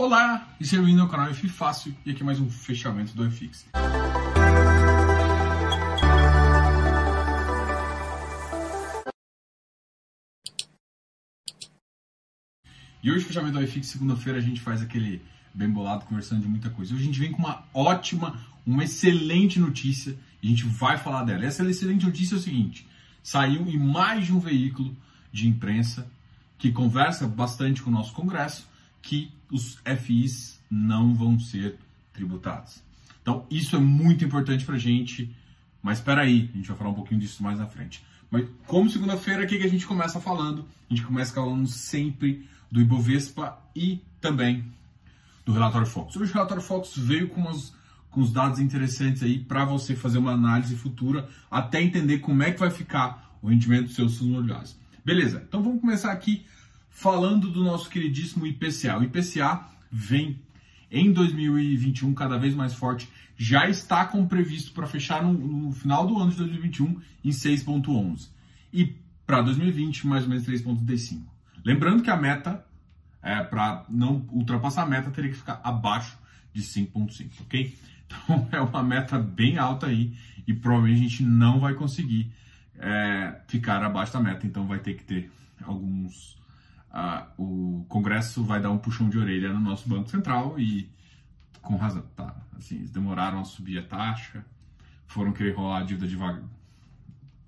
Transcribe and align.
Olá, 0.00 0.48
e 0.58 0.64
seja 0.64 0.80
bem-vindo 0.80 1.02
ao 1.02 1.10
canal 1.10 1.28
F 1.28 1.46
Fácil 1.46 1.94
e 2.06 2.12
aqui 2.12 2.24
mais 2.24 2.40
um 2.40 2.48
fechamento 2.48 3.14
do 3.14 3.30
FX. 3.30 3.66
E 13.02 13.12
hoje, 13.12 13.26
fechamento 13.26 13.58
do 13.58 13.66
FX, 13.66 13.88
segunda-feira, 13.88 14.38
a 14.38 14.40
gente 14.40 14.62
faz 14.62 14.80
aquele 14.80 15.20
bem 15.52 15.68
bolado 15.68 16.06
conversando 16.06 16.40
de 16.40 16.48
muita 16.48 16.70
coisa. 16.70 16.94
Hoje 16.94 17.02
a 17.02 17.06
gente 17.06 17.20
vem 17.20 17.32
com 17.32 17.42
uma 17.42 17.62
ótima, 17.74 18.40
uma 18.64 18.84
excelente 18.84 19.60
notícia 19.60 20.18
e 20.42 20.46
a 20.46 20.50
gente 20.50 20.64
vai 20.64 20.96
falar 20.96 21.24
dela. 21.24 21.44
Essa 21.44 21.62
excelente 21.68 22.06
notícia 22.06 22.36
é 22.36 22.38
o 22.38 22.40
seguinte: 22.40 22.88
saiu 23.22 23.68
em 23.68 23.78
mais 23.78 24.24
de 24.24 24.32
um 24.32 24.40
veículo 24.40 24.96
de 25.30 25.46
imprensa 25.46 26.10
que 26.56 26.72
conversa 26.72 27.28
bastante 27.28 27.82
com 27.82 27.90
o 27.90 27.92
nosso 27.92 28.14
Congresso 28.14 28.70
que 29.02 29.32
os 29.50 29.78
FIs 30.02 30.60
não 30.70 31.14
vão 31.14 31.38
ser 31.38 31.78
tributados. 32.12 32.82
Então, 33.22 33.46
isso 33.50 33.76
é 33.76 33.78
muito 33.78 34.24
importante 34.24 34.64
para 34.64 34.76
a 34.76 34.78
gente, 34.78 35.34
mas 35.82 35.98
espera 35.98 36.22
aí, 36.22 36.50
a 36.52 36.56
gente 36.56 36.68
vai 36.68 36.76
falar 36.76 36.90
um 36.90 36.94
pouquinho 36.94 37.20
disso 37.20 37.42
mais 37.42 37.58
na 37.58 37.66
frente. 37.66 38.04
Mas 38.30 38.46
como 38.66 38.88
segunda-feira, 38.88 39.44
o 39.44 39.46
que, 39.46 39.56
a 39.56 39.68
gente 39.68 39.86
começa 39.86 40.20
falando? 40.20 40.64
A 40.88 40.94
gente 40.94 41.04
começa 41.04 41.34
falando 41.34 41.66
sempre 41.66 42.48
do 42.70 42.80
Ibovespa 42.80 43.58
e 43.74 44.00
também 44.20 44.64
do 45.44 45.52
relatório 45.52 45.86
Focus. 45.86 46.16
Hoje 46.16 46.30
o 46.30 46.34
relatório 46.34 46.62
Focus 46.62 46.96
veio 46.96 47.28
com, 47.28 47.40
umas, 47.40 47.74
com 48.10 48.20
os 48.20 48.32
dados 48.32 48.60
interessantes 48.60 49.22
aí 49.22 49.38
para 49.38 49.64
você 49.64 49.96
fazer 49.96 50.18
uma 50.18 50.32
análise 50.32 50.76
futura, 50.76 51.28
até 51.50 51.82
entender 51.82 52.18
como 52.18 52.42
é 52.42 52.52
que 52.52 52.60
vai 52.60 52.70
ficar 52.70 53.36
o 53.42 53.48
rendimento 53.48 53.86
dos 53.86 53.96
seus 53.96 54.16
fundos 54.16 54.32
imobiliários. 54.32 54.76
Beleza, 55.04 55.44
então 55.48 55.62
vamos 55.62 55.80
começar 55.80 56.12
aqui 56.12 56.46
falando 56.90 57.48
do 57.48 57.64
nosso 57.64 57.88
queridíssimo 57.88 58.46
IPCA. 58.46 58.98
O 58.98 59.04
IPCA 59.04 59.66
vem 59.90 60.38
em 60.90 61.12
2021 61.12 62.12
cada 62.14 62.36
vez 62.36 62.54
mais 62.54 62.74
forte, 62.74 63.08
já 63.36 63.68
está 63.68 64.04
como 64.04 64.28
previsto 64.28 64.72
para 64.72 64.86
fechar 64.86 65.22
no, 65.22 65.32
no, 65.32 65.72
final 65.72 66.06
do 66.06 66.18
ano 66.18 66.30
de 66.30 66.36
2021 66.38 67.00
em 67.24 67.30
6,11 67.30 68.28
e 68.72 68.96
para 69.24 69.40
2020 69.40 70.06
mais 70.06 70.24
ou 70.24 70.30
menos 70.30 70.44
3,35. 70.44 71.22
Lembrando 71.64 72.02
que 72.02 72.10
a 72.10 72.16
meta, 72.16 72.64
é, 73.22 73.42
para 73.42 73.84
não 73.88 74.26
ultrapassar 74.30 74.82
a 74.82 74.86
meta, 74.86 75.10
teria 75.10 75.30
que 75.30 75.36
ficar 75.36 75.60
abaixo 75.62 76.18
de 76.52 76.62
5,5, 76.62 77.30
ok? 77.42 77.74
Então 78.10 78.48
é 78.50 78.60
uma 78.60 78.82
meta 78.82 79.20
bem 79.20 79.56
alta 79.56 79.86
aí 79.86 80.16
e 80.44 80.52
provavelmente 80.52 80.98
a 80.98 81.08
gente 81.08 81.22
não 81.22 81.60
vai 81.60 81.74
conseguir 81.74 82.32
é, 82.76 83.40
ficar 83.46 83.84
abaixo 83.84 84.12
da 84.12 84.20
meta, 84.20 84.44
então 84.44 84.66
vai 84.66 84.80
ter 84.80 84.94
que 84.94 85.04
ter 85.04 85.30
alguns. 85.62 86.36
Uh, 86.92 87.42
o 87.42 87.84
Congresso 87.88 88.42
vai 88.42 88.60
dar 88.60 88.70
um 88.70 88.78
puxão 88.78 89.08
de 89.08 89.18
orelha 89.18 89.52
no 89.52 89.60
nosso 89.60 89.88
Banco 89.88 90.10
Central 90.10 90.58
e 90.58 90.90
com 91.62 91.76
razão, 91.76 92.02
tá? 92.16 92.34
Assim, 92.56 92.76
eles 92.76 92.90
demoraram 92.90 93.40
a 93.40 93.44
subir 93.44 93.78
a 93.78 93.82
taxa, 93.82 94.44
foram 95.06 95.32
querer 95.32 95.54
rolar 95.54 95.78
a 95.78 95.82
dívida 95.82 96.08
devagar, 96.08 96.42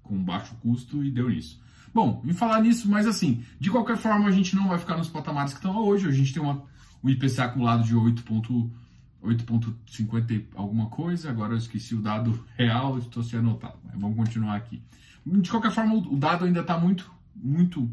com 0.03 0.23
baixo 0.23 0.55
custo 0.57 1.05
e 1.05 1.11
deu 1.11 1.29
nisso. 1.29 1.61
Bom, 1.95 2.23
em 2.25 2.33
falar 2.33 2.61
nisso, 2.61 2.91
mas 2.91 3.07
assim, 3.07 3.45
de 3.61 3.71
qualquer 3.71 3.99
forma 3.99 4.27
a 4.27 4.31
gente 4.31 4.57
não 4.57 4.69
vai 4.69 4.79
ficar 4.79 4.97
nos 4.97 5.09
patamares 5.09 5.53
que 5.53 5.59
estão 5.59 5.77
hoje. 5.77 6.09
A 6.09 6.13
gente 6.13 6.33
tem 6.33 6.43
uma, 6.43 6.63
um 7.03 7.11
IPCA 7.11 7.45
acumulado 7.45 7.85
de 7.85 7.95
8,50 7.95 10.47
alguma 10.55 10.87
coisa. 10.87 11.29
Agora 11.31 11.53
eu 11.53 11.59
esqueci 11.59 11.95
o 11.95 12.01
dado 12.01 12.43
real, 12.57 12.97
estou 12.99 13.23
sem 13.23 13.39
anotado. 13.39 13.77
Mas 13.85 14.01
vamos 14.01 14.17
continuar 14.17 14.57
aqui. 14.57 14.83
De 15.25 15.49
qualquer 15.51 15.71
forma, 15.71 15.95
o 15.95 16.17
dado 16.17 16.47
ainda 16.47 16.61
está 16.61 16.77
muito, 16.79 17.13
muito. 17.37 17.89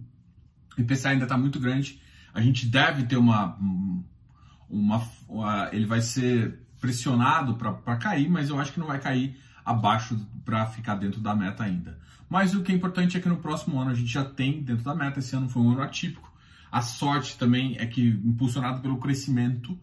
O 0.80 0.84
IPCA 0.84 1.10
ainda 1.10 1.26
está 1.26 1.38
muito 1.38 1.60
grande. 1.60 2.02
A 2.34 2.42
gente 2.42 2.66
deve 2.66 3.04
ter 3.04 3.18
uma. 3.18 3.58
uma, 4.70 5.02
uma 5.28 5.70
ele 5.74 5.86
vai 5.86 6.02
ser 6.02 6.60
pressionado 6.80 7.56
para 7.56 7.98
cair, 7.98 8.30
mas 8.30 8.50
eu 8.50 8.60
acho 8.60 8.72
que 8.72 8.80
não 8.80 8.88
vai 8.88 9.00
cair 9.00 9.38
abaixo 9.66 10.18
para 10.46 10.66
ficar 10.66 10.96
dentro 10.96 11.20
da 11.20 11.36
meta 11.36 11.64
ainda. 11.64 12.00
Mas 12.30 12.54
o 12.54 12.62
que 12.62 12.72
é 12.72 12.76
importante 12.76 13.18
é 13.18 13.20
que 13.20 13.28
no 13.28 13.38
próximo 13.38 13.80
ano 13.80 13.92
a 13.92 13.94
gente 13.94 14.12
já 14.12 14.24
tem 14.24 14.62
dentro 14.62 14.84
da 14.84 14.96
meta. 14.96 15.20
Esse 15.20 15.36
ano 15.36 15.50
foi 15.50 15.62
um 15.62 15.72
ano 15.72 15.82
atípico. 15.82 16.32
A 16.72 16.82
sorte 16.82 17.38
também 17.38 17.76
é 17.80 17.86
que, 17.86 18.08
impulsionado 18.08 18.82
pelo 18.82 18.98
crescimento, 18.98 19.78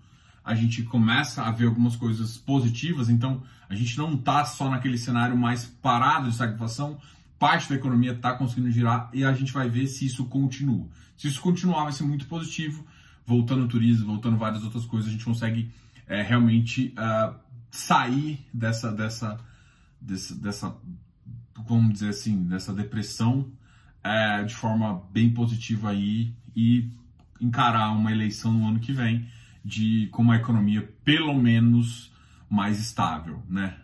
a 0.44 0.54
gente 0.54 0.84
começa 0.84 1.42
a 1.42 1.50
ver 1.50 1.66
algumas 1.66 1.96
coisas 1.96 2.38
positivas. 2.38 3.08
Então, 3.08 3.42
a 3.68 3.74
gente 3.74 3.98
não 3.98 4.14
está 4.14 4.44
só 4.44 4.70
naquele 4.70 4.96
cenário 4.96 5.36
mais 5.36 5.66
parado 5.66 6.26
de 6.26 6.32
estagflação, 6.32 6.98
parte 7.38 7.68
da 7.68 7.74
economia 7.74 8.12
está 8.12 8.34
conseguindo 8.34 8.70
girar 8.70 9.10
e 9.12 9.24
a 9.24 9.32
gente 9.32 9.52
vai 9.52 9.68
ver 9.68 9.86
se 9.86 10.06
isso 10.06 10.24
continua. 10.26 10.88
Se 11.16 11.28
isso 11.28 11.40
continuar, 11.40 11.84
vai 11.84 11.92
ser 11.92 12.04
muito 12.04 12.26
positivo. 12.26 12.86
Voltando 13.24 13.62
ao 13.62 13.68
turismo, 13.68 14.06
voltando 14.06 14.36
várias 14.36 14.62
outras 14.62 14.84
coisas, 14.84 15.08
a 15.08 15.12
gente 15.12 15.24
consegue 15.24 15.70
é, 16.06 16.22
realmente 16.22 16.94
uh, 16.96 17.34
sair 17.70 18.46
dessa, 18.54 18.92
dessa, 18.92 19.38
dessa, 20.00 20.34
dessa, 20.36 20.76
vamos 21.66 21.94
dizer 21.94 22.10
assim, 22.10 22.44
dessa 22.44 22.72
depressão 22.72 23.50
é, 24.02 24.44
de 24.44 24.54
forma 24.54 25.02
bem 25.10 25.32
positiva 25.32 25.90
aí 25.90 26.32
e 26.54 26.88
encarar 27.40 27.90
uma 27.90 28.12
eleição 28.12 28.52
no 28.52 28.68
ano 28.68 28.78
que 28.78 28.92
vem 28.92 29.28
de 29.64 30.08
com 30.12 30.22
uma 30.22 30.36
economia 30.36 30.88
pelo 31.04 31.34
menos 31.34 32.12
mais 32.48 32.78
estável, 32.78 33.42
né? 33.48 33.76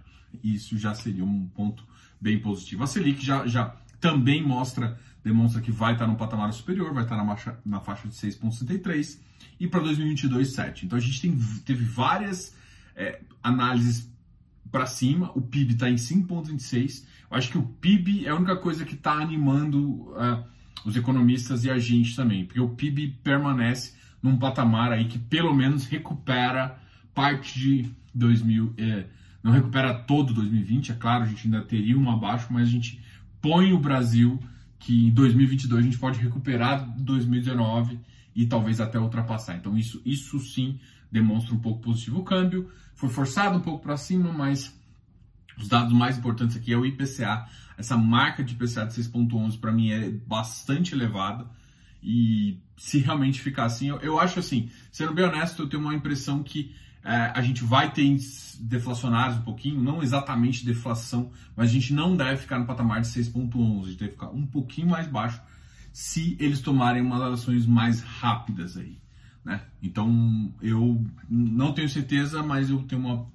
Isso 0.42 0.78
já 0.78 0.94
seria 0.94 1.24
um 1.24 1.48
ponto 1.48 1.84
bem 2.22 2.38
positivo. 2.38 2.84
A 2.84 2.86
Selic 2.86 3.24
já, 3.24 3.44
já 3.48 3.74
também 4.00 4.42
mostra, 4.42 4.96
demonstra 5.24 5.60
que 5.60 5.72
vai 5.72 5.94
estar 5.94 6.06
no 6.06 6.14
patamar 6.14 6.52
superior, 6.52 6.94
vai 6.94 7.02
estar 7.02 7.16
na, 7.16 7.24
marcha, 7.24 7.58
na 7.66 7.80
faixa 7.80 8.06
de 8.06 8.14
6,63 8.14 9.18
e 9.58 9.66
para 9.66 9.80
2022, 9.80 10.52
7. 10.52 10.86
Então 10.86 10.96
a 10.96 11.00
gente 11.00 11.20
tem, 11.20 11.36
teve 11.64 11.84
várias 11.84 12.56
é, 12.94 13.20
análises 13.42 14.08
para 14.70 14.86
cima, 14.86 15.32
o 15.34 15.40
PIB 15.40 15.74
está 15.74 15.90
em 15.90 15.96
5,26. 15.96 17.04
Eu 17.28 17.36
acho 17.36 17.50
que 17.50 17.58
o 17.58 17.62
PIB 17.62 18.26
é 18.26 18.30
a 18.30 18.36
única 18.36 18.56
coisa 18.56 18.84
que 18.84 18.94
está 18.94 19.14
animando 19.14 20.12
uh, 20.12 20.44
os 20.84 20.96
economistas 20.96 21.64
e 21.64 21.70
a 21.70 21.78
gente 21.78 22.14
também, 22.14 22.46
porque 22.46 22.60
o 22.60 22.70
PIB 22.70 23.18
permanece 23.22 23.94
num 24.22 24.38
patamar 24.38 24.92
aí 24.92 25.06
que 25.06 25.18
pelo 25.18 25.52
menos 25.52 25.86
recupera 25.86 26.78
parte 27.12 27.58
de 27.58 27.90
2000. 28.14 28.74
Eh, 28.78 29.04
não 29.42 29.52
recupera 29.52 29.92
todo 29.92 30.32
2020, 30.32 30.92
é 30.92 30.94
claro, 30.94 31.24
a 31.24 31.26
gente 31.26 31.46
ainda 31.46 31.62
teria 31.62 31.98
um 31.98 32.10
abaixo, 32.10 32.46
mas 32.50 32.68
a 32.68 32.70
gente 32.70 33.00
põe 33.40 33.72
o 33.72 33.78
Brasil 33.78 34.38
que 34.78 35.06
em 35.06 35.10
2022 35.10 35.80
a 35.80 35.84
gente 35.84 35.98
pode 35.98 36.18
recuperar 36.18 36.84
2019 36.98 38.00
e 38.34 38.46
talvez 38.46 38.80
até 38.80 38.98
ultrapassar. 38.98 39.56
Então 39.56 39.76
isso, 39.76 40.02
isso 40.04 40.38
sim 40.40 40.78
demonstra 41.10 41.54
um 41.54 41.58
pouco 41.58 41.80
positivo 41.80 42.20
o 42.20 42.24
câmbio. 42.24 42.68
Foi 42.94 43.08
forçado 43.08 43.56
um 43.56 43.60
pouco 43.60 43.82
para 43.82 43.96
cima, 43.96 44.32
mas 44.32 44.76
os 45.56 45.68
dados 45.68 45.92
mais 45.92 46.18
importantes 46.18 46.56
aqui 46.56 46.72
é 46.72 46.76
o 46.76 46.84
IPCA. 46.84 47.46
Essa 47.76 47.96
marca 47.96 48.42
de 48.42 48.54
IPCA 48.54 48.86
de 48.86 48.94
6.11 48.94 49.60
para 49.60 49.70
mim 49.70 49.90
é 49.90 50.10
bastante 50.10 50.94
elevada. 50.94 51.46
E 52.02 52.58
se 52.76 52.98
realmente 52.98 53.40
ficar 53.40 53.66
assim, 53.66 53.88
eu, 53.88 53.98
eu 54.00 54.18
acho 54.18 54.40
assim, 54.40 54.68
sendo 54.90 55.14
bem 55.14 55.24
honesto, 55.24 55.62
eu 55.62 55.68
tenho 55.68 55.82
uma 55.82 55.94
impressão 55.94 56.42
que 56.42 56.74
é, 57.04 57.32
a 57.34 57.42
gente 57.42 57.64
vai 57.64 57.92
ter 57.92 58.16
deflacionários 58.60 59.38
um 59.38 59.42
pouquinho, 59.42 59.82
não 59.82 60.02
exatamente 60.02 60.64
deflação, 60.64 61.30
mas 61.56 61.70
a 61.70 61.72
gente 61.72 61.92
não 61.92 62.16
deve 62.16 62.36
ficar 62.36 62.58
no 62.58 62.66
patamar 62.66 63.00
de 63.00 63.08
6,11, 63.08 63.82
a 63.84 63.88
gente 63.88 63.98
deve 63.98 64.12
ficar 64.12 64.28
um 64.28 64.46
pouquinho 64.46 64.88
mais 64.88 65.06
baixo 65.06 65.40
se 65.92 66.36
eles 66.40 66.60
tomarem 66.60 67.02
umas 67.02 67.20
ações 67.40 67.66
mais 67.66 68.00
rápidas 68.00 68.76
aí. 68.76 68.98
Né? 69.44 69.60
Então 69.82 70.54
eu 70.62 71.04
não 71.28 71.72
tenho 71.72 71.88
certeza, 71.88 72.42
mas 72.42 72.70
eu 72.70 72.82
tenho 72.84 73.00
uma, 73.00 73.26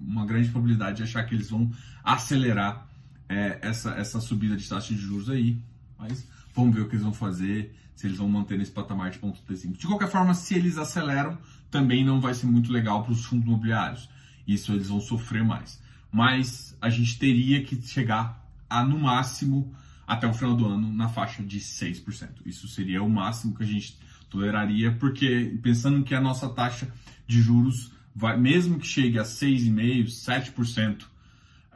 uma 0.00 0.26
grande 0.26 0.50
probabilidade 0.50 0.98
de 0.98 1.02
achar 1.02 1.24
que 1.24 1.34
eles 1.34 1.50
vão 1.50 1.70
acelerar 2.04 2.86
é, 3.28 3.58
essa, 3.62 3.92
essa 3.92 4.20
subida 4.20 4.56
de 4.56 4.68
taxa 4.68 4.94
de 4.94 5.00
juros 5.00 5.30
aí. 5.30 5.58
Mas 5.98 6.28
vamos 6.56 6.74
ver 6.74 6.80
o 6.80 6.88
que 6.88 6.94
eles 6.94 7.04
vão 7.04 7.12
fazer, 7.12 7.76
se 7.94 8.06
eles 8.06 8.18
vão 8.18 8.28
manter 8.28 8.58
nesse 8.58 8.72
patamar 8.72 9.10
de 9.10 9.18
ponto 9.18 9.40
.35. 9.48 9.76
De 9.76 9.86
qualquer 9.86 10.08
forma, 10.08 10.34
se 10.34 10.54
eles 10.54 10.78
aceleram, 10.78 11.38
também 11.70 12.04
não 12.04 12.20
vai 12.20 12.34
ser 12.34 12.46
muito 12.46 12.72
legal 12.72 13.02
para 13.02 13.12
os 13.12 13.24
fundos 13.24 13.46
imobiliários. 13.46 14.08
Isso 14.46 14.72
eles 14.72 14.88
vão 14.88 15.00
sofrer 15.00 15.44
mais. 15.44 15.80
Mas 16.10 16.76
a 16.80 16.88
gente 16.88 17.18
teria 17.18 17.62
que 17.62 17.80
chegar 17.82 18.42
a, 18.68 18.82
no 18.82 18.98
máximo, 18.98 19.74
até 20.06 20.26
o 20.26 20.32
final 20.32 20.56
do 20.56 20.66
ano, 20.66 20.92
na 20.92 21.08
faixa 21.08 21.42
de 21.42 21.60
6%. 21.60 22.28
Isso 22.46 22.66
seria 22.68 23.02
o 23.02 23.10
máximo 23.10 23.54
que 23.54 23.62
a 23.62 23.66
gente 23.66 23.98
toleraria, 24.30 24.92
porque 24.92 25.58
pensando 25.62 26.02
que 26.04 26.14
a 26.14 26.20
nossa 26.20 26.48
taxa 26.48 26.92
de 27.26 27.40
juros 27.40 27.92
vai, 28.14 28.36
mesmo 28.36 28.78
que 28.78 28.86
chegue 28.86 29.18
a 29.18 29.24
6,5%, 29.24 30.06
7%, 30.06 31.04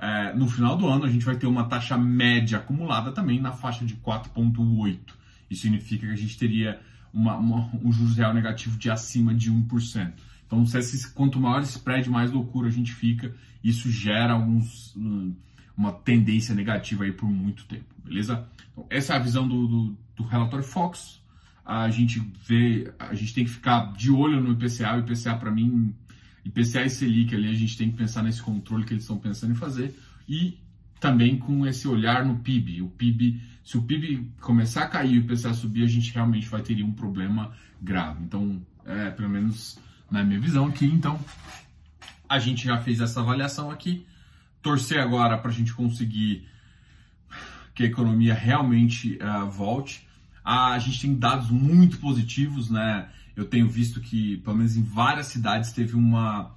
é, 0.01 0.33
no 0.35 0.49
final 0.49 0.79
do 0.79 0.89
ano 0.89 1.05
a 1.05 1.11
gente 1.11 1.27
vai 1.27 1.37
ter 1.37 1.47
uma 1.47 1.65
taxa 1.65 1.97
média 1.99 2.57
acumulada 2.57 3.13
também 3.13 3.39
na 3.39 3.53
faixa 3.53 3.85
de 3.85 3.95
4,8%. 3.97 4.99
Isso 5.51 5.63
significa 5.63 6.07
que 6.07 6.13
a 6.13 6.17
gente 6.17 6.39
teria 6.39 6.81
uma, 7.13 7.37
uma, 7.37 7.71
um 7.85 7.93
juros 7.93 8.17
real 8.17 8.33
negativo 8.33 8.79
de 8.79 8.91
acima 8.91 9.35
de 9.35 9.53
1%. 9.53 10.13
Então, 10.47 10.65
se 10.65 11.13
quanto 11.13 11.39
maior 11.39 11.61
esse 11.61 11.77
spread, 11.77 12.09
mais 12.09 12.33
loucura 12.33 12.69
a 12.69 12.71
gente 12.71 12.93
fica. 12.93 13.35
Isso 13.63 13.91
gera 13.91 14.33
alguns, 14.33 14.97
um, 14.97 15.35
uma 15.77 15.93
tendência 15.93 16.55
negativa 16.55 17.05
aí 17.05 17.13
por 17.13 17.29
muito 17.29 17.67
tempo, 17.67 17.85
beleza? 18.03 18.49
Então, 18.73 18.87
essa 18.89 19.13
é 19.13 19.17
a 19.17 19.21
visão 19.21 19.47
do, 19.47 19.67
do, 19.67 19.99
do 20.17 20.23
relatório 20.25 20.65
Fox. 20.65 21.21
a 21.65 21.91
gente 21.91 22.21
vê, 22.43 22.91
a 22.99 23.15
gente 23.15 23.35
tem 23.35 23.45
que 23.45 23.51
ficar 23.51 23.93
de 23.93 24.11
olho 24.11 24.41
no 24.41 24.53
IPCA. 24.53 24.97
O 24.97 25.01
IPCA, 25.01 25.37
para 25.37 25.51
mim, 25.51 25.95
IPCA 26.45 26.85
e 26.85 26.91
Selic 26.91 27.35
ali, 27.35 27.49
a 27.49 27.55
gente 27.55 27.77
tem 27.77 27.91
que 27.91 27.97
pensar 27.97 28.23
nesse 28.23 28.43
controle 28.43 28.85
que 28.85 28.93
eles 28.93 29.05
estão 29.05 29.19
pensando 29.19 29.53
em 29.53 29.57
fazer. 29.57 29.95
E 30.29 30.59
também 31.01 31.39
com 31.39 31.67
esse 31.67 31.89
olhar 31.89 32.25
no 32.25 32.39
PIB. 32.39 32.83
O 32.83 32.89
PIB, 32.89 33.41
se 33.65 33.79
o 33.79 33.83
PIB 33.83 34.31
começar 34.41 34.85
a 34.85 34.89
cair 34.89 35.15
e 35.15 35.19
o 35.19 35.23
IPCA 35.23 35.55
subir, 35.55 35.83
a 35.83 35.89
gente 35.89 36.13
realmente 36.13 36.47
vai 36.47 36.63
ter 36.63 36.83
um 36.83 36.93
problema 36.93 37.53
grave. 37.81 38.23
Então, 38.23 38.61
é, 38.85 39.11
pelo 39.11 39.29
menos 39.29 39.79
na 40.11 40.23
minha 40.23 40.39
visão 40.39 40.67
aqui, 40.67 40.85
então, 40.85 41.19
a 42.29 42.39
gente 42.39 42.65
já 42.65 42.79
fez 42.79 43.01
essa 43.01 43.21
avaliação 43.21 43.71
aqui. 43.71 44.07
Torcer 44.61 45.01
agora 45.01 45.39
para 45.39 45.51
a 45.51 45.55
gente 45.55 45.73
conseguir 45.73 46.47
que 47.75 47.85
a 47.85 47.87
economia 47.87 48.35
realmente 48.35 49.19
uh, 49.23 49.51
volte. 49.51 50.07
A 50.45 50.79
gente 50.79 51.01
tem 51.01 51.15
dados 51.15 51.51
muito 51.51 51.99
positivos, 51.99 52.69
né? 52.69 53.09
Eu 53.41 53.47
tenho 53.47 53.67
visto 53.67 54.03
que, 54.03 54.37
pelo 54.39 54.59
menos 54.59 54.77
em 54.77 54.83
várias 54.83 55.29
cidades, 55.29 55.73
teve 55.73 55.97
uma, 55.97 56.51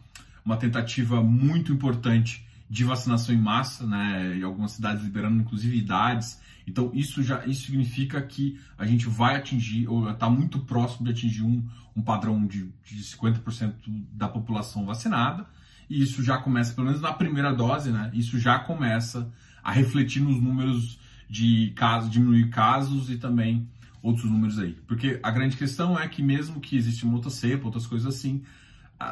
uma 0.43 0.57
tentativa 0.57 1.23
muito 1.23 1.71
importante 1.71 2.45
de 2.69 2.83
vacinação 2.83 3.33
em 3.33 3.37
massa, 3.37 3.87
né? 3.87 4.35
Em 4.35 4.43
algumas 4.43 4.73
cidades 4.73 5.01
liberando 5.01 5.39
inclusive 5.39 5.77
idades. 5.77 6.41
Então 6.67 6.91
isso 6.93 7.23
já 7.23 7.45
isso 7.45 7.67
significa 7.67 8.21
que 8.21 8.59
a 8.77 8.85
gente 8.85 9.07
vai 9.07 9.37
atingir 9.37 9.87
ou 9.87 10.09
está 10.09 10.29
muito 10.29 10.59
próximo 10.59 11.05
de 11.05 11.11
atingir 11.11 11.43
um, 11.43 11.63
um 11.95 12.01
padrão 12.01 12.45
de, 12.45 12.69
de 12.83 13.01
50% 13.01 13.75
da 14.11 14.27
população 14.27 14.85
vacinada. 14.85 15.45
E 15.89 16.03
isso 16.03 16.21
já 16.21 16.37
começa, 16.37 16.73
pelo 16.73 16.87
menos 16.87 17.01
na 17.01 17.13
primeira 17.13 17.53
dose, 17.53 17.91
né? 17.91 18.11
Isso 18.13 18.37
já 18.37 18.59
começa 18.59 19.31
a 19.63 19.71
refletir 19.71 20.21
nos 20.21 20.41
números 20.41 20.99
de 21.29 21.71
casos, 21.77 22.11
diminuir 22.11 22.49
casos 22.49 23.09
e 23.09 23.15
também 23.15 23.69
outros 24.03 24.29
números 24.29 24.59
aí. 24.59 24.73
Porque 24.85 25.17
a 25.23 25.31
grande 25.31 25.55
questão 25.55 25.97
é 25.97 26.07
que 26.09 26.21
mesmo 26.21 26.59
que 26.59 26.75
existe 26.75 27.05
uma 27.05 27.15
outra 27.15 27.31
cepa, 27.31 27.65
outras 27.65 27.87
coisas 27.87 28.13
assim, 28.13 28.43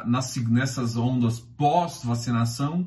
nas, 0.06 0.36
nessas 0.36 0.96
ondas 0.96 1.40
pós-vacinação, 1.40 2.86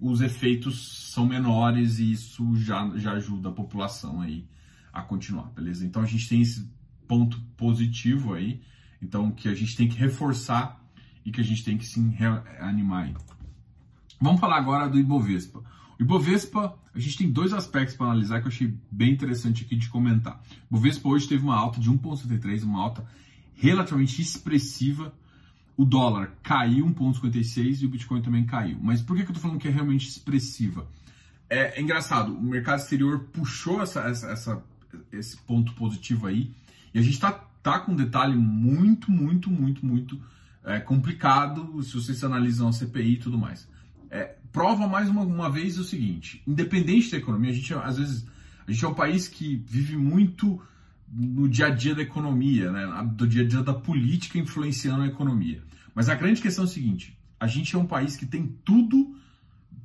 os 0.00 0.20
efeitos 0.20 1.12
são 1.12 1.24
menores 1.24 2.00
e 2.00 2.12
isso 2.12 2.56
já, 2.56 2.90
já 2.96 3.12
ajuda 3.12 3.48
a 3.48 3.52
população 3.52 4.20
aí 4.20 4.44
a 4.92 5.00
continuar, 5.00 5.44
beleza? 5.50 5.86
Então 5.86 6.02
a 6.02 6.06
gente 6.06 6.28
tem 6.28 6.42
esse 6.42 6.68
ponto 7.06 7.40
positivo 7.56 8.34
aí, 8.34 8.60
então 9.00 9.30
que 9.30 9.48
a 9.48 9.54
gente 9.54 9.76
tem 9.76 9.88
que 9.88 9.96
reforçar 9.96 10.80
e 11.24 11.30
que 11.30 11.40
a 11.40 11.44
gente 11.44 11.64
tem 11.64 11.78
que 11.78 11.86
se 11.86 12.00
reanimar 12.00 13.04
aí. 13.04 13.14
Vamos 14.20 14.40
falar 14.40 14.56
agora 14.56 14.88
do 14.88 14.98
Ibovespa. 14.98 15.62
O 15.98 16.02
Ibovespa, 16.02 16.76
a 16.94 16.98
gente 16.98 17.18
tem 17.18 17.30
dois 17.30 17.52
aspectos 17.52 17.96
para 17.96 18.06
analisar 18.06 18.40
que 18.40 18.46
eu 18.46 18.52
achei 18.52 18.74
bem 18.90 19.12
interessante 19.12 19.64
aqui 19.64 19.76
de 19.76 19.88
comentar. 19.88 20.42
O 20.70 20.76
Ibovespa 20.76 21.08
hoje 21.08 21.28
teve 21.28 21.44
uma 21.44 21.56
alta 21.56 21.80
de 21.80 21.90
1,73, 21.90 22.64
uma 22.64 22.80
alta 22.80 23.06
relativamente 23.54 24.20
expressiva. 24.20 25.14
O 25.76 25.84
dólar 25.84 26.32
caiu 26.42 26.86
1,56 26.86 27.82
e 27.82 27.86
o 27.86 27.88
Bitcoin 27.88 28.22
também 28.22 28.44
caiu. 28.44 28.78
Mas 28.80 29.02
por 29.02 29.16
que, 29.16 29.22
eu 29.22 29.26
estou 29.26 29.40
falando 29.40 29.58
que 29.58 29.68
é 29.68 29.70
realmente 29.70 30.08
expressiva? 30.08 30.86
É, 31.48 31.78
é, 31.78 31.80
engraçado, 31.80 32.32
o 32.32 32.42
mercado 32.42 32.80
exterior 32.80 33.20
puxou 33.32 33.82
essa, 33.82 34.00
essa, 34.02 34.30
essa, 34.30 34.62
esse 35.12 35.36
ponto 35.36 35.72
positivo 35.74 36.26
aí 36.26 36.50
e 36.92 36.98
a 36.98 37.02
gente 37.02 37.14
está 37.14 37.32
tá 37.62 37.78
com 37.78 37.92
um 37.92 37.96
detalhe 37.96 38.36
muito, 38.36 39.10
muito, 39.10 39.50
muito, 39.50 39.84
muito 39.84 40.20
é, 40.64 40.80
complicado 40.80 41.82
se 41.82 41.94
vocês 41.94 42.24
analisam 42.24 42.68
a 42.68 42.72
CPI 42.72 43.14
e 43.14 43.18
tudo 43.18 43.38
mais 43.38 43.68
prova 44.54 44.86
mais 44.86 45.10
uma, 45.10 45.22
uma 45.22 45.50
vez 45.50 45.76
o 45.78 45.84
seguinte: 45.84 46.40
independente 46.46 47.10
da 47.10 47.18
economia, 47.18 47.50
a 47.50 47.54
gente 47.54 47.74
às 47.74 47.98
vezes 47.98 48.26
a 48.66 48.70
gente 48.72 48.84
é 48.84 48.88
um 48.88 48.94
país 48.94 49.28
que 49.28 49.62
vive 49.66 49.96
muito 49.96 50.62
no 51.12 51.48
dia 51.48 51.66
a 51.66 51.70
dia 51.70 51.94
da 51.94 52.00
economia, 52.00 52.72
né, 52.72 53.10
do 53.12 53.26
dia 53.26 53.42
a 53.42 53.46
dia 53.46 53.62
da 53.62 53.74
política 53.74 54.38
influenciando 54.38 55.02
a 55.02 55.06
economia. 55.06 55.62
Mas 55.94 56.08
a 56.08 56.14
grande 56.14 56.40
questão 56.40 56.64
é 56.64 56.68
o 56.68 56.70
seguinte: 56.70 57.18
a 57.38 57.48
gente 57.48 57.74
é 57.74 57.78
um 57.78 57.86
país 57.86 58.16
que 58.16 58.24
tem 58.24 58.46
tudo 58.64 59.18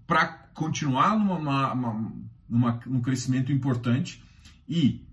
para 0.05 0.27
continuar 0.53 1.17
numa, 1.17 1.73
uma, 1.73 2.13
numa, 2.47 2.79
num 2.85 3.01
crescimento 3.01 3.51
importante 3.51 4.23
e, 4.67 5.03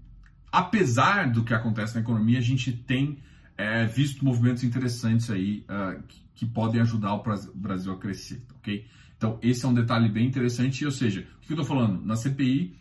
apesar 0.52 1.30
do 1.30 1.42
que 1.42 1.54
acontece 1.54 1.94
na 1.94 2.02
economia, 2.02 2.38
a 2.38 2.42
gente 2.42 2.72
tem 2.72 3.18
é, 3.56 3.86
visto 3.86 4.24
movimentos 4.24 4.64
interessantes 4.64 5.30
aí 5.30 5.64
uh, 5.68 6.02
que, 6.02 6.20
que, 6.34 6.46
podem 6.46 6.80
ajudar 6.80 7.14
o 7.14 7.22
Brasil 7.54 7.92
a 7.92 7.98
crescer, 7.98 8.42
ok? 8.56 8.86
Então, 9.16 9.38
esse 9.42 9.64
é 9.64 9.68
um 9.68 9.74
detalhe 9.74 10.08
bem 10.08 10.26
interessante, 10.26 10.84
ou 10.84 10.90
seja, 10.90 11.26
o 11.42 11.46
que 11.46 11.52
eu 11.52 11.60
estou 11.60 11.64
falando? 11.64 12.04
Na 12.04 12.16
CPI 12.16 12.74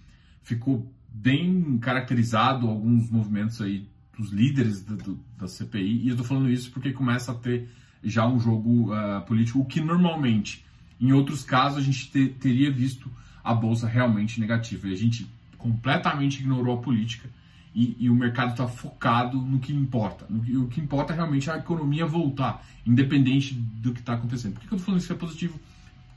ficou 0.44 0.92
bem 1.10 1.78
caracterizado 1.80 2.68
alguns 2.68 3.10
movimentos 3.10 3.62
aí 3.62 3.88
dos 4.18 4.32
líderes 4.32 4.84
da, 4.84 4.96
do, 4.96 5.20
da 5.38 5.48
CPI, 5.48 6.04
e 6.04 6.08
eu 6.08 6.14
estou 6.14 6.26
falando 6.26 6.50
isso 6.50 6.72
porque 6.72 6.92
começa 6.92 7.32
a 7.32 7.36
ter 7.36 7.70
já 8.04 8.28
um 8.28 8.40
jogo 8.40 8.94
uh, 8.94 9.22
político, 9.26 9.60
o 9.60 9.66
que 9.66 9.82
normalmente, 9.82 10.66
em 11.00 11.12
outros 11.12 11.44
casos, 11.44 11.80
a 11.80 11.82
gente 11.82 12.12
te, 12.12 12.28
teria 12.28 12.72
visto 12.72 13.10
a 13.44 13.54
bolsa 13.54 13.88
realmente 13.88 14.40
negativa. 14.40 14.88
E 14.88 14.94
a 14.94 14.98
gente 14.98 15.28
completamente 15.58 16.40
ignorou 16.40 16.78
a 16.78 16.82
política 16.82 17.30
e, 17.74 17.96
e 18.00 18.10
o 18.10 18.16
mercado 18.16 18.52
está 18.52 18.68
focado 18.68 19.38
no 19.38 19.60
que 19.60 19.74
importa. 19.74 20.26
No, 20.30 20.64
o 20.64 20.68
que 20.68 20.80
importa 20.80 21.14
é 21.14 21.16
realmente 21.16 21.50
a 21.50 21.58
economia 21.58 22.06
voltar, 22.06 22.66
independente 22.86 23.54
do 23.54 23.94
que 23.94 24.00
está 24.00 24.14
acontecendo. 24.14 24.54
Por 24.54 24.62
que, 24.62 24.68
que 24.68 24.74
eu 24.74 24.78
estou 24.78 24.86
falando 24.86 25.02
isso 25.02 25.14
é 25.14 25.16
positivo? 25.16 25.60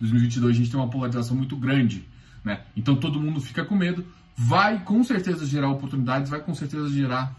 2022 0.01 0.55
a 0.55 0.59
gente 0.59 0.71
tem 0.71 0.79
uma 0.79 0.89
polarização 0.89 1.37
muito 1.37 1.57
grande, 1.57 2.07
né? 2.45 2.63
Então 2.77 2.97
todo 2.97 3.21
mundo 3.21 3.41
fica 3.41 3.65
com 3.65 3.75
medo, 3.75 4.07
vai 4.37 4.83
com 4.85 5.03
certeza 5.03 5.45
gerar 5.45 5.69
oportunidades, 5.69 6.31
vai 6.31 6.41
com 6.41 6.55
certeza 6.55 6.89
gerar 6.89 7.37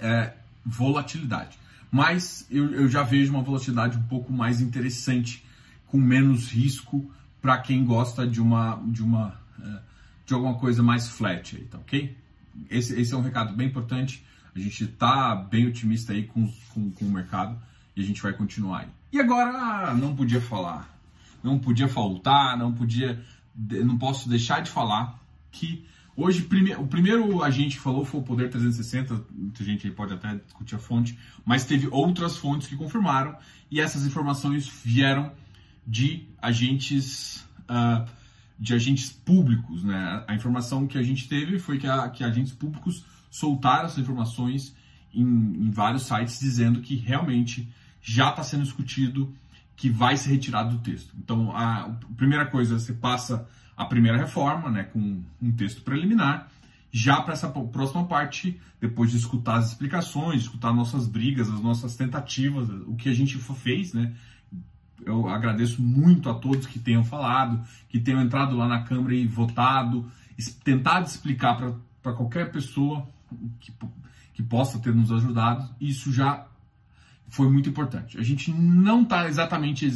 é, 0.00 0.34
volatilidade. 0.64 1.58
Mas 1.90 2.46
eu, 2.50 2.72
eu, 2.72 2.88
já 2.88 3.02
vejo 3.02 3.32
uma 3.32 3.42
volatilidade 3.42 3.96
um 3.96 4.02
pouco 4.02 4.32
mais 4.32 4.60
interessante, 4.60 5.44
com 5.86 5.98
menos 5.98 6.48
risco 6.50 7.10
para 7.42 7.58
quem 7.58 7.84
gosta 7.84 8.26
de 8.26 8.40
uma 8.40 8.80
de 8.86 9.02
uma 9.02 9.40
é, 9.60 9.80
de 10.26 10.34
alguma 10.34 10.54
coisa 10.54 10.82
mais 10.82 11.08
flat 11.08 11.56
aí, 11.56 11.64
tá 11.64 11.78
ok? 11.78 12.16
Esse, 12.68 13.00
esse 13.00 13.12
é 13.14 13.16
um 13.16 13.22
recado 13.22 13.54
bem 13.54 13.68
importante. 13.68 14.24
A 14.54 14.58
gente 14.58 14.84
está 14.84 15.34
bem 15.34 15.66
otimista 15.66 16.12
aí 16.12 16.24
com, 16.24 16.52
com, 16.72 16.90
com 16.90 17.04
o 17.04 17.10
mercado 17.10 17.56
e 17.96 18.02
a 18.02 18.04
gente 18.04 18.20
vai 18.20 18.32
continuar 18.32 18.80
aí. 18.80 18.88
E 19.12 19.20
agora, 19.20 19.94
não 19.94 20.14
podia 20.14 20.40
falar 20.40 20.99
não 21.42 21.58
podia 21.58 21.88
faltar, 21.88 22.56
não 22.56 22.72
podia, 22.72 23.22
não 23.56 23.98
posso 23.98 24.28
deixar 24.28 24.60
de 24.60 24.70
falar 24.70 25.18
que 25.50 25.86
hoje 26.16 26.42
prime, 26.42 26.74
o 26.74 26.86
primeiro 26.86 27.42
agente 27.42 27.76
que 27.76 27.82
falou 27.82 28.04
foi 28.04 28.20
o 28.20 28.22
Poder 28.22 28.50
360, 28.50 29.24
muita 29.32 29.64
gente 29.64 29.86
aí 29.86 29.92
pode 29.92 30.14
até 30.14 30.36
discutir 30.36 30.74
a 30.74 30.78
fonte, 30.78 31.18
mas 31.44 31.64
teve 31.64 31.88
outras 31.90 32.36
fontes 32.36 32.68
que 32.68 32.76
confirmaram 32.76 33.36
e 33.70 33.80
essas 33.80 34.06
informações 34.06 34.68
vieram 34.84 35.32
de 35.86 36.26
agentes 36.40 37.44
uh, 37.68 38.08
de 38.58 38.74
agentes 38.74 39.10
públicos, 39.10 39.82
né? 39.82 40.22
A 40.28 40.34
informação 40.34 40.86
que 40.86 40.98
a 40.98 41.02
gente 41.02 41.26
teve 41.26 41.58
foi 41.58 41.78
que, 41.78 41.86
a, 41.86 42.10
que 42.10 42.22
agentes 42.22 42.52
públicos 42.52 43.02
soltaram 43.30 43.86
essas 43.86 43.98
informações 43.98 44.76
em, 45.14 45.24
em 45.24 45.70
vários 45.70 46.02
sites 46.02 46.38
dizendo 46.38 46.82
que 46.82 46.94
realmente 46.94 47.66
já 48.02 48.28
está 48.28 48.42
sendo 48.42 48.64
discutido 48.64 49.32
que 49.80 49.88
vai 49.88 50.14
ser 50.14 50.28
retirado 50.32 50.76
do 50.76 50.82
texto. 50.82 51.14
Então, 51.16 51.56
a, 51.56 51.86
a 51.86 51.90
primeira 52.14 52.44
coisa, 52.44 52.78
você 52.78 52.92
passa 52.92 53.48
a 53.74 53.86
primeira 53.86 54.18
reforma, 54.18 54.70
né, 54.70 54.82
com 54.82 55.22
um 55.40 55.52
texto 55.52 55.80
preliminar, 55.80 56.50
já 56.92 57.22
para 57.22 57.32
essa 57.32 57.48
próxima 57.48 58.04
parte, 58.04 58.60
depois 58.78 59.10
de 59.10 59.16
escutar 59.16 59.56
as 59.56 59.68
explicações, 59.68 60.42
escutar 60.42 60.74
nossas 60.74 61.06
brigas, 61.06 61.50
as 61.50 61.62
nossas 61.62 61.96
tentativas, 61.96 62.68
o 62.86 62.94
que 62.94 63.08
a 63.08 63.14
gente 63.14 63.38
fez, 63.38 63.94
né? 63.94 64.12
Eu 65.06 65.26
agradeço 65.30 65.80
muito 65.80 66.28
a 66.28 66.34
todos 66.34 66.66
que 66.66 66.78
tenham 66.78 67.02
falado, 67.02 67.64
que 67.88 67.98
tenham 67.98 68.20
entrado 68.20 68.54
lá 68.54 68.68
na 68.68 68.82
Câmara 68.82 69.14
e 69.14 69.26
votado, 69.26 70.10
tentado 70.62 71.06
explicar 71.06 71.56
para 72.02 72.12
qualquer 72.12 72.52
pessoa 72.52 73.08
que, 73.58 73.72
que 74.34 74.42
possa 74.42 74.78
ter 74.78 74.94
nos 74.94 75.10
ajudado. 75.10 75.74
Isso 75.80 76.12
já 76.12 76.49
foi 77.30 77.48
muito 77.50 77.68
importante. 77.68 78.18
A 78.18 78.22
gente 78.22 78.52
não 78.52 79.02
está 79.02 79.28
exatamente 79.28 79.88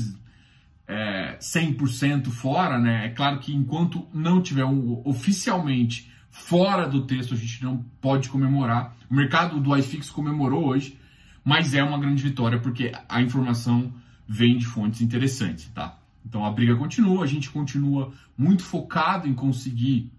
é, 0.86 1.36
100% 1.38 2.30
fora, 2.30 2.78
né? 2.78 3.06
É 3.06 3.08
claro 3.10 3.38
que 3.40 3.54
enquanto 3.54 4.06
não 4.14 4.40
tiver 4.40 4.64
um, 4.64 5.02
oficialmente 5.04 6.10
fora 6.30 6.88
do 6.88 7.06
texto, 7.06 7.34
a 7.34 7.36
gente 7.36 7.62
não 7.62 7.84
pode 8.00 8.28
comemorar. 8.28 8.96
O 9.10 9.14
mercado 9.14 9.60
do 9.60 9.76
iFix 9.76 10.10
comemorou 10.10 10.66
hoje, 10.66 10.98
mas 11.44 11.74
é 11.74 11.82
uma 11.82 11.98
grande 11.98 12.22
vitória 12.22 12.58
porque 12.58 12.92
a 13.08 13.20
informação 13.20 13.92
vem 14.26 14.56
de 14.56 14.66
fontes 14.66 15.00
interessantes, 15.02 15.68
tá? 15.74 15.98
Então 16.24 16.44
a 16.44 16.50
briga 16.50 16.74
continua, 16.76 17.24
a 17.24 17.26
gente 17.26 17.50
continua 17.50 18.12
muito 18.38 18.62
focado 18.62 19.28
em 19.28 19.34
conseguir 19.34 20.10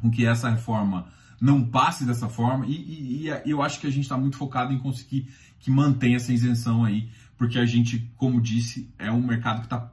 com 0.00 0.10
que 0.10 0.26
essa 0.26 0.50
reforma 0.50 1.06
não 1.40 1.64
passe 1.64 2.04
dessa 2.04 2.28
forma 2.28 2.66
e, 2.66 2.72
e, 2.72 3.28
e 3.28 3.50
eu 3.50 3.62
acho 3.62 3.80
que 3.80 3.86
a 3.86 3.90
gente 3.90 4.02
está 4.04 4.16
muito 4.16 4.36
focado 4.36 4.72
em 4.72 4.78
conseguir 4.78 5.28
que 5.60 5.70
mantenha 5.70 6.16
essa 6.16 6.32
isenção 6.32 6.84
aí, 6.84 7.08
porque 7.36 7.58
a 7.58 7.66
gente, 7.66 8.10
como 8.16 8.40
disse, 8.40 8.92
é 8.98 9.10
um 9.10 9.22
mercado 9.22 9.60
que 9.60 9.66
está 9.66 9.92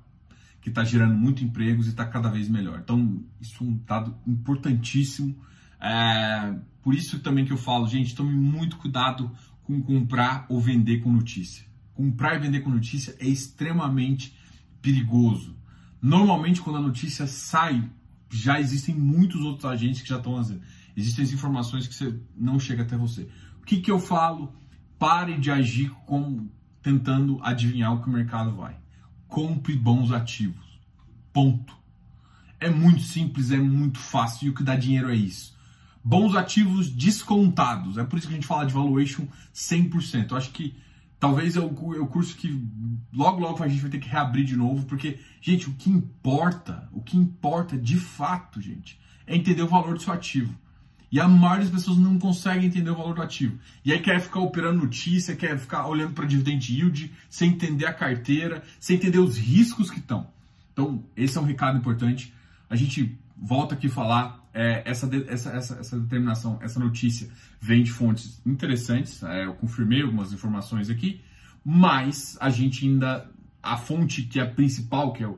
que 0.62 0.72
tá 0.72 0.84
gerando 0.84 1.14
muito 1.14 1.44
empregos 1.44 1.86
e 1.86 1.90
está 1.90 2.04
cada 2.04 2.28
vez 2.28 2.50
melhor. 2.50 2.80
Então, 2.84 3.24
isso 3.40 3.64
é 3.64 3.68
um 3.68 3.78
dado 3.86 4.16
importantíssimo 4.26 5.36
É, 5.80 6.56
por 6.82 6.96
isso 6.96 7.20
também 7.20 7.46
que 7.46 7.54
eu 7.54 7.58
falo, 7.58 7.88
gente, 7.88 8.16
tome 8.16 8.34
muito 8.34 8.78
cuidado 8.78 9.32
com 9.64 9.80
comprar 9.82 10.48
ou 10.50 10.60
vender 10.60 11.02
com 11.02 11.12
notícia. 11.12 11.66
Comprar 11.94 12.36
e 12.36 12.40
vender 12.40 12.62
com 12.62 12.72
notícia 12.72 13.16
é 13.20 13.28
extremamente 13.28 14.36
perigoso. 14.82 15.56
Normalmente, 16.02 16.62
quando 16.62 16.78
a 16.78 16.82
notícia 16.82 17.28
sai, 17.28 17.88
já 18.32 18.60
existem 18.60 18.96
muitos 18.96 19.42
outros 19.42 19.66
agentes 19.66 20.02
que 20.02 20.10
já 20.10 20.18
estão. 20.18 20.44
Existem 20.96 21.26
as 21.26 21.32
informações 21.32 21.88
que 21.88 21.94
você 21.94 22.18
não 22.36 22.60
chega 22.60 22.84
até 22.84 22.96
você. 22.96 23.28
O 23.62 23.66
que, 23.66 23.82
que 23.82 23.92
eu 23.92 24.00
falo? 24.00 24.54
Pare 24.98 25.38
de 25.38 25.52
agir 25.52 25.90
com, 26.06 26.48
tentando 26.82 27.40
adivinhar 27.44 27.94
o 27.94 28.02
que 28.02 28.08
o 28.08 28.14
mercado 28.14 28.56
vai. 28.56 28.78
Compre 29.28 29.76
bons 29.76 30.12
ativos. 30.12 30.80
Ponto. 31.34 31.76
É 32.60 32.70
muito 32.70 33.02
simples, 33.02 33.52
é 33.52 33.58
muito 33.58 34.00
fácil 34.00 34.48
e 34.48 34.50
o 34.50 34.54
que 34.54 34.64
dá 34.64 34.76
dinheiro 34.76 35.10
é 35.10 35.16
isso. 35.16 35.56
Bons 36.04 36.36
ativos 36.36 36.90
descontados. 36.90 37.98
É 37.98 38.04
por 38.04 38.18
isso 38.18 38.28
que 38.28 38.34
a 38.34 38.36
gente 38.36 38.48
fala 38.48 38.66
de 38.66 38.74
valuation 38.74 39.28
100%. 39.54 40.32
Eu 40.32 40.38
acho 40.38 40.52
que 40.52 40.76
talvez 41.20 41.58
é 41.58 41.60
é 41.60 41.64
o 41.64 42.08
curso 42.08 42.36
que 42.38 42.64
logo 43.12 43.40
logo 43.40 43.64
a 43.64 43.68
gente 43.68 43.82
vai 43.82 43.90
ter 43.90 44.00
que 44.00 44.08
reabrir 44.08 44.46
de 44.46 44.56
novo, 44.56 44.86
porque, 44.86 45.20
gente, 45.42 45.68
o 45.68 45.74
que 45.74 45.90
importa, 45.90 46.88
o 46.92 47.02
que 47.02 47.18
importa 47.18 47.78
de 47.78 47.98
fato, 47.98 48.62
gente, 48.62 49.00
é 49.26 49.36
entender 49.36 49.64
o 49.64 49.68
valor 49.68 49.96
do 49.96 50.02
seu 50.02 50.14
ativo. 50.14 50.56
E 51.12 51.20
a 51.20 51.28
maioria 51.28 51.66
das 51.66 51.74
pessoas 51.74 51.98
não 51.98 52.18
consegue 52.20 52.66
entender 52.66 52.90
o 52.90 52.96
valor 52.96 53.16
do 53.16 53.22
ativo. 53.22 53.58
E 53.84 53.94
aí 53.94 54.00
quer 54.00 54.20
ficar 54.20 54.40
operando 54.40 54.82
notícia, 54.82 55.36
quer 55.36 55.58
ficar 55.58 55.88
olhando 55.88 56.14
para 56.14 56.26
dividend 56.26 56.74
yield, 56.74 57.12
sem 57.30 57.52
entender 57.52 57.86
a 57.86 57.94
carteira, 57.94 58.64
sem 58.80 58.98
entender 58.98 59.20
os 59.20 59.38
riscos 59.38 59.90
que 59.90 60.00
estão. 60.00 60.28
Então, 60.74 61.04
esse 61.16 61.38
é 61.38 61.42
um 61.42 61.46
recado 61.46 61.78
importante. 61.78 62.34
A 62.70 62.76
gente 62.76 63.18
volta 63.38 63.76
aqui 63.76 63.88
falar, 63.88 64.46
é, 64.54 64.82
essa, 64.86 65.10
essa, 65.28 65.50
essa, 65.52 65.76
essa 65.76 66.00
determinação, 66.00 66.60
essa 66.62 66.80
notícia 66.80 67.30
vem 67.60 67.84
de 67.84 67.92
fontes 67.92 68.42
interessantes, 68.46 69.22
é, 69.24 69.46
eu 69.46 69.54
confirmei 69.54 70.02
algumas 70.02 70.34
informações 70.34 70.90
aqui, 70.90 71.22
mas 71.64 72.38
a 72.40 72.50
gente 72.50 72.86
ainda, 72.86 73.30
a 73.62 73.78
fonte 73.78 74.24
que 74.24 74.40
é 74.40 74.44
a 74.44 74.50
principal, 74.50 75.14
que 75.14 75.24
é 75.24 75.28
o, 75.28 75.38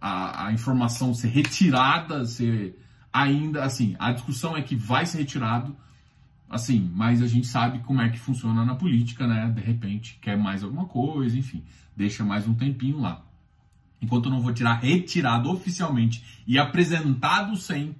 a, 0.00 0.46
a 0.46 0.52
informação 0.52 1.12
ser 1.12 1.28
retirada, 1.28 2.24
ser 2.24 2.78
ainda, 3.12 3.64
assim, 3.64 3.96
a 3.98 4.12
discussão 4.12 4.56
é 4.56 4.62
que 4.62 4.76
vai 4.76 5.06
ser 5.06 5.18
retirado, 5.18 5.76
assim, 6.48 6.90
mas 6.94 7.22
a 7.22 7.26
gente 7.26 7.46
sabe 7.46 7.80
como 7.80 8.00
é 8.00 8.08
que 8.08 8.18
funciona 8.18 8.64
na 8.64 8.74
política, 8.74 9.26
né? 9.26 9.50
De 9.50 9.60
repente 9.60 10.18
quer 10.20 10.36
mais 10.36 10.62
alguma 10.62 10.86
coisa, 10.86 11.38
enfim, 11.38 11.62
deixa 11.96 12.24
mais 12.24 12.46
um 12.46 12.54
tempinho 12.54 13.00
lá. 13.00 13.24
Enquanto 14.00 14.26
eu 14.26 14.30
não 14.30 14.40
vou 14.40 14.52
tirar 14.52 14.74
retirado 14.74 15.50
oficialmente 15.50 16.24
e 16.46 16.58
apresentado 16.58 17.56
sem, 17.56 17.96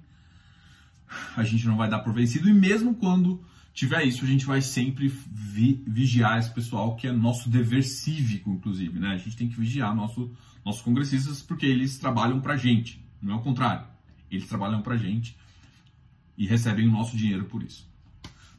a 1.35 1.43
gente 1.43 1.67
não 1.67 1.75
vai 1.75 1.89
dar 1.89 1.99
por 1.99 2.13
vencido. 2.13 2.49
E 2.49 2.53
mesmo 2.53 2.95
quando 2.95 3.43
tiver 3.73 4.05
isso, 4.05 4.23
a 4.23 4.27
gente 4.27 4.45
vai 4.45 4.61
sempre 4.61 5.07
vi, 5.07 5.83
vigiar 5.85 6.39
esse 6.39 6.53
pessoal, 6.53 6.95
que 6.95 7.07
é 7.07 7.11
nosso 7.11 7.49
dever 7.49 7.83
cívico, 7.83 8.49
inclusive. 8.49 8.99
Né? 8.99 9.09
A 9.09 9.17
gente 9.17 9.35
tem 9.35 9.49
que 9.49 9.59
vigiar 9.59 9.93
nosso, 9.95 10.31
nossos 10.63 10.81
congressistas 10.81 11.41
porque 11.41 11.65
eles 11.65 11.97
trabalham 11.97 12.39
pra 12.39 12.55
gente, 12.55 13.03
não 13.21 13.33
é 13.33 13.37
o 13.37 13.41
contrário. 13.41 13.85
Eles 14.31 14.47
trabalham 14.47 14.81
pra 14.81 14.97
gente 14.97 15.35
e 16.37 16.45
recebem 16.45 16.87
o 16.87 16.91
nosso 16.91 17.17
dinheiro 17.17 17.45
por 17.45 17.63
isso. 17.63 17.87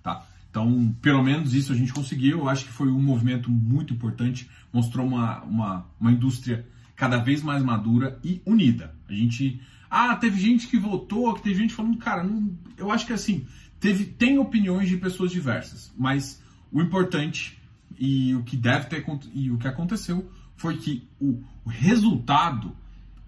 Tá? 0.02 0.26
Então, 0.50 0.94
pelo 1.00 1.22
menos 1.22 1.54
isso 1.54 1.72
a 1.72 1.76
gente 1.76 1.92
conseguiu. 1.92 2.40
Eu 2.40 2.48
acho 2.48 2.64
que 2.64 2.72
foi 2.72 2.88
um 2.88 3.00
movimento 3.00 3.50
muito 3.50 3.94
importante. 3.94 4.48
Mostrou 4.72 5.06
uma, 5.06 5.40
uma, 5.42 5.86
uma 5.98 6.12
indústria 6.12 6.66
cada 6.96 7.16
vez 7.16 7.42
mais 7.42 7.62
madura 7.62 8.18
e 8.22 8.42
unida. 8.44 8.94
A 9.08 9.12
gente. 9.12 9.60
Ah, 9.88 10.14
teve 10.16 10.38
gente 10.38 10.68
que 10.68 10.78
votou, 10.78 11.34
que 11.34 11.42
teve 11.42 11.56
gente 11.56 11.74
falando, 11.74 11.96
cara, 11.96 12.22
não, 12.22 12.56
eu 12.76 12.92
acho 12.92 13.06
que 13.06 13.12
assim, 13.12 13.44
teve, 13.80 14.04
tem 14.04 14.38
opiniões 14.38 14.88
de 14.88 14.96
pessoas 14.96 15.32
diversas, 15.32 15.92
mas 15.98 16.40
o 16.70 16.80
importante 16.80 17.58
e 17.98 18.32
o 18.36 18.44
que 18.44 18.56
deve 18.56 18.86
ter 18.86 19.04
e 19.34 19.50
o 19.50 19.58
que 19.58 19.66
aconteceu 19.66 20.30
foi 20.56 20.76
que 20.76 21.08
o, 21.18 21.42
o 21.64 21.68
resultado 21.68 22.76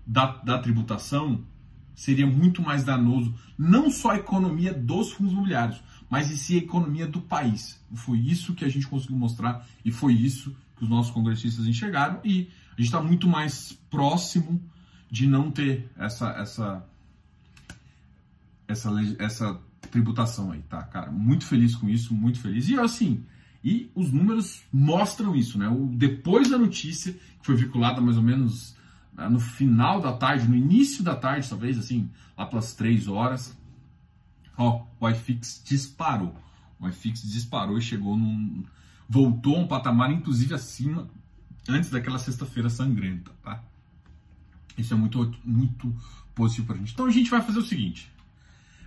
da, 0.07 0.37
da 0.37 0.59
tributação 0.59 1.45
seria 1.95 2.27
muito 2.27 2.63
mais 2.63 2.85
danoso, 2.85 3.35
não 3.59 3.91
só 3.91 4.11
a 4.11 4.17
economia 4.17 4.73
dos 4.73 5.13
fundos 5.13 5.33
imobiliários, 5.33 5.83
mas 6.11 6.31
e 6.31 6.37
sim 6.37 6.57
a 6.57 6.59
economia 6.59 7.07
do 7.07 7.21
país. 7.21 7.81
Foi 7.95 8.19
isso 8.19 8.55
que 8.55 8.65
a 8.65 8.69
gente 8.69 8.87
conseguiu 8.87 9.17
mostrar 9.17 9.67
e 9.85 9.91
foi 9.91 10.13
isso 10.13 10.55
que 10.77 10.85
os 10.85 10.91
nossos 10.91 11.13
congressistas 11.13 11.67
enxergaram 11.67 12.21
e 12.25 12.49
a 12.73 12.81
gente 12.81 12.87
está 12.87 13.01
muito 13.01 13.29
mais 13.29 13.73
próximo 13.91 14.63
de 15.11 15.27
não 15.27 15.51
ter 15.51 15.91
essa 15.97 16.31
essa 16.31 16.87
essa 18.67 18.91
essa 19.19 19.61
tributação 19.91 20.53
aí, 20.53 20.63
tá, 20.63 20.83
cara? 20.83 21.11
Muito 21.11 21.45
feliz 21.45 21.75
com 21.75 21.89
isso, 21.89 22.15
muito 22.15 22.41
feliz. 22.41 22.69
E 22.69 22.79
assim, 22.79 23.25
e 23.63 23.91
os 23.95 24.11
números 24.13 24.63
mostram 24.73 25.37
isso, 25.37 25.59
né? 25.59 25.69
O, 25.69 25.87
depois 25.87 26.51
da 26.51 26.59
notícia, 26.59 27.13
que 27.13 27.47
foi 27.47 27.57
vinculada 27.57 28.01
mais 28.01 28.17
ou 28.17 28.23
menos 28.23 28.75
né, 29.13 29.29
no 29.29 29.41
final 29.41 30.01
da 30.01 30.13
tarde, 30.13 30.49
no 30.49 30.57
início 30.57 31.03
da 31.03 31.15
tarde, 31.15 31.49
talvez 31.49 31.79
assim, 31.79 32.11
lá 32.37 32.47
pelas 32.47 32.75
três 32.75 33.09
horas, 33.09 33.57
ó, 34.57 34.85
o 34.99 35.09
iFix 35.09 35.63
disparou. 35.65 36.35
O 36.81 36.89
iFix 36.89 37.23
disparou 37.23 37.79
e 37.79 37.83
chegou 37.83 38.17
num. 38.17 38.65
voltou 39.09 39.57
a 39.57 39.61
um 39.61 39.67
patamar, 39.67 40.11
inclusive 40.11 40.55
acima 40.55 41.09
antes 41.69 41.91
daquela 41.91 42.19
sexta-feira 42.19 42.69
sangrenta, 42.69 43.31
tá? 43.43 43.63
Isso 44.77 44.95
é 44.95 44.97
muito, 44.97 45.33
muito 45.45 45.95
positivo 46.35 46.67
pra 46.67 46.77
gente. 46.77 46.93
Então 46.93 47.07
a 47.07 47.11
gente 47.11 47.31
vai 47.31 47.43
fazer 47.43 47.59
o 47.59 47.65
seguinte: 47.65 48.11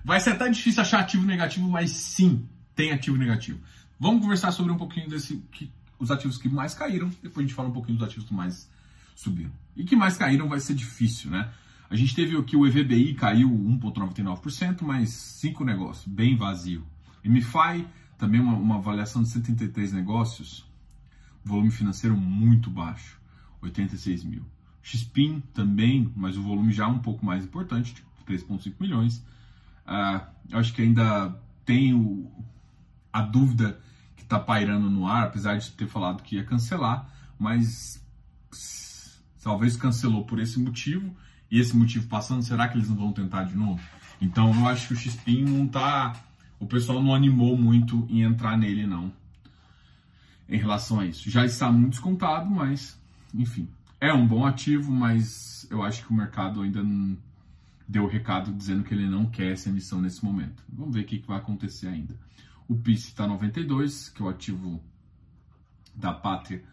vai 0.03 0.20
ser 0.20 0.32
até 0.32 0.50
difícil 0.50 0.82
achar 0.82 1.00
ativo 1.00 1.25
negativo, 1.25 1.70
mas 1.70 1.91
sim, 1.91 2.48
tem 2.75 2.91
ativo 2.91 3.17
negativo. 3.17 3.60
Vamos 4.00 4.22
conversar 4.22 4.51
sobre 4.51 4.72
um 4.72 4.77
pouquinho 4.77 5.10
desse 5.10 5.38
que, 5.51 5.72
os 5.98 6.12
ativos 6.12 6.38
que 6.38 6.50
mais 6.50 6.74
caíram, 6.74 7.10
depois 7.24 7.46
a 7.46 7.48
gente 7.48 7.55
fala 7.55 7.70
um 7.70 7.74
pouquinho 7.74 7.98
dos 7.98 8.08
ativos 8.08 8.27
que 8.27 8.34
mais 8.34 8.70
subiram. 9.15 9.51
E 9.75 9.84
que 9.84 9.96
mais 9.96 10.17
caíram 10.17 10.48
vai 10.48 10.60
ser 10.60 10.74
difícil, 10.74 11.29
né? 11.29 11.51
A 11.89 11.96
gente 11.96 12.15
teve 12.15 12.36
aqui 12.38 12.55
o 12.55 12.65
EVBI 12.65 13.13
caiu 13.13 13.50
1,99%, 13.50 14.82
mas 14.82 15.10
cinco 15.10 15.63
negócios, 15.63 16.08
bem 16.08 16.36
vazio. 16.36 16.84
MFI, 17.24 17.88
também 18.17 18.39
uma, 18.41 18.53
uma 18.53 18.75
avaliação 18.75 19.22
de 19.22 19.29
73 19.29 19.94
negócios, 19.94 20.65
volume 21.44 21.72
financeiro 21.72 22.15
muito 22.15 22.70
baixo, 22.70 23.20
86 23.62 24.24
mil. 24.24 24.46
XPIN 24.82 25.41
também, 25.53 26.12
mas 26.15 26.38
o 26.38 26.44
volume 26.44 26.72
já 26.72 26.88
um 26.88 27.00
pouco 27.00 27.25
mais 27.25 27.44
importante, 27.44 27.94
tipo 27.94 28.10
3,5 28.25 28.74
milhões. 28.79 29.17
Uh, 29.88 30.22
eu 30.50 30.60
acho 30.60 30.74
que 30.74 30.82
ainda 30.82 31.39
tem 31.63 32.29
a 33.12 33.22
dúvida 33.22 33.79
que 34.15 34.24
está 34.24 34.39
pairando 34.39 34.89
no 34.89 35.08
ar, 35.08 35.24
apesar 35.24 35.58
de 35.58 35.72
ter 35.72 35.88
falado 35.88 36.22
que 36.22 36.36
ia 36.36 36.44
cancelar, 36.44 37.10
mas 37.38 38.03
talvez 39.45 39.77
cancelou 39.77 40.25
por 40.25 40.39
esse 40.39 40.59
motivo, 40.59 41.15
e 41.51 41.59
esse 41.59 41.77
motivo 41.77 42.07
passando, 42.07 42.41
será 42.41 42.67
que 42.67 42.75
eles 42.75 42.89
não 42.89 42.95
vão 42.95 43.13
tentar 43.13 43.43
de 43.43 43.55
novo? 43.55 43.79
Então 44.19 44.51
eu 44.51 44.67
acho 44.67 44.87
que 44.87 44.93
o 44.95 44.97
XPIN 44.97 45.45
não 45.45 45.67
tá. 45.67 46.19
O 46.59 46.65
pessoal 46.65 47.03
não 47.03 47.13
animou 47.13 47.55
muito 47.55 48.07
em 48.09 48.23
entrar 48.23 48.57
nele, 48.57 48.87
não 48.87 49.13
em 50.49 50.57
relação 50.57 50.99
a 50.99 51.05
isso. 51.05 51.29
Já 51.29 51.45
está 51.45 51.71
muito 51.71 51.91
descontado, 51.91 52.49
mas, 52.49 52.99
enfim, 53.33 53.67
é 54.01 54.11
um 54.11 54.25
bom 54.25 54.45
ativo, 54.45 54.91
mas 54.91 55.67
eu 55.69 55.83
acho 55.83 56.03
que 56.03 56.11
o 56.11 56.15
mercado 56.15 56.61
ainda 56.61 56.83
não 56.83 57.15
deu 57.87 58.05
o 58.05 58.07
recado 58.07 58.51
dizendo 58.51 58.83
que 58.83 58.93
ele 58.93 59.07
não 59.07 59.27
quer 59.27 59.51
essa 59.51 59.69
emissão 59.69 60.01
nesse 60.01 60.25
momento. 60.25 60.63
Vamos 60.67 60.95
ver 60.95 61.01
o 61.01 61.05
que, 61.05 61.19
vai 61.19 61.37
acontecer 61.37 61.87
ainda. 61.87 62.15
O 62.67 62.75
PIS 62.75 63.07
está 63.07 63.27
92, 63.27 64.09
que 64.09 64.23
é 64.23 64.25
o 64.25 64.29
ativo 64.29 64.81
da 65.95 66.11
pátria, 66.11 66.63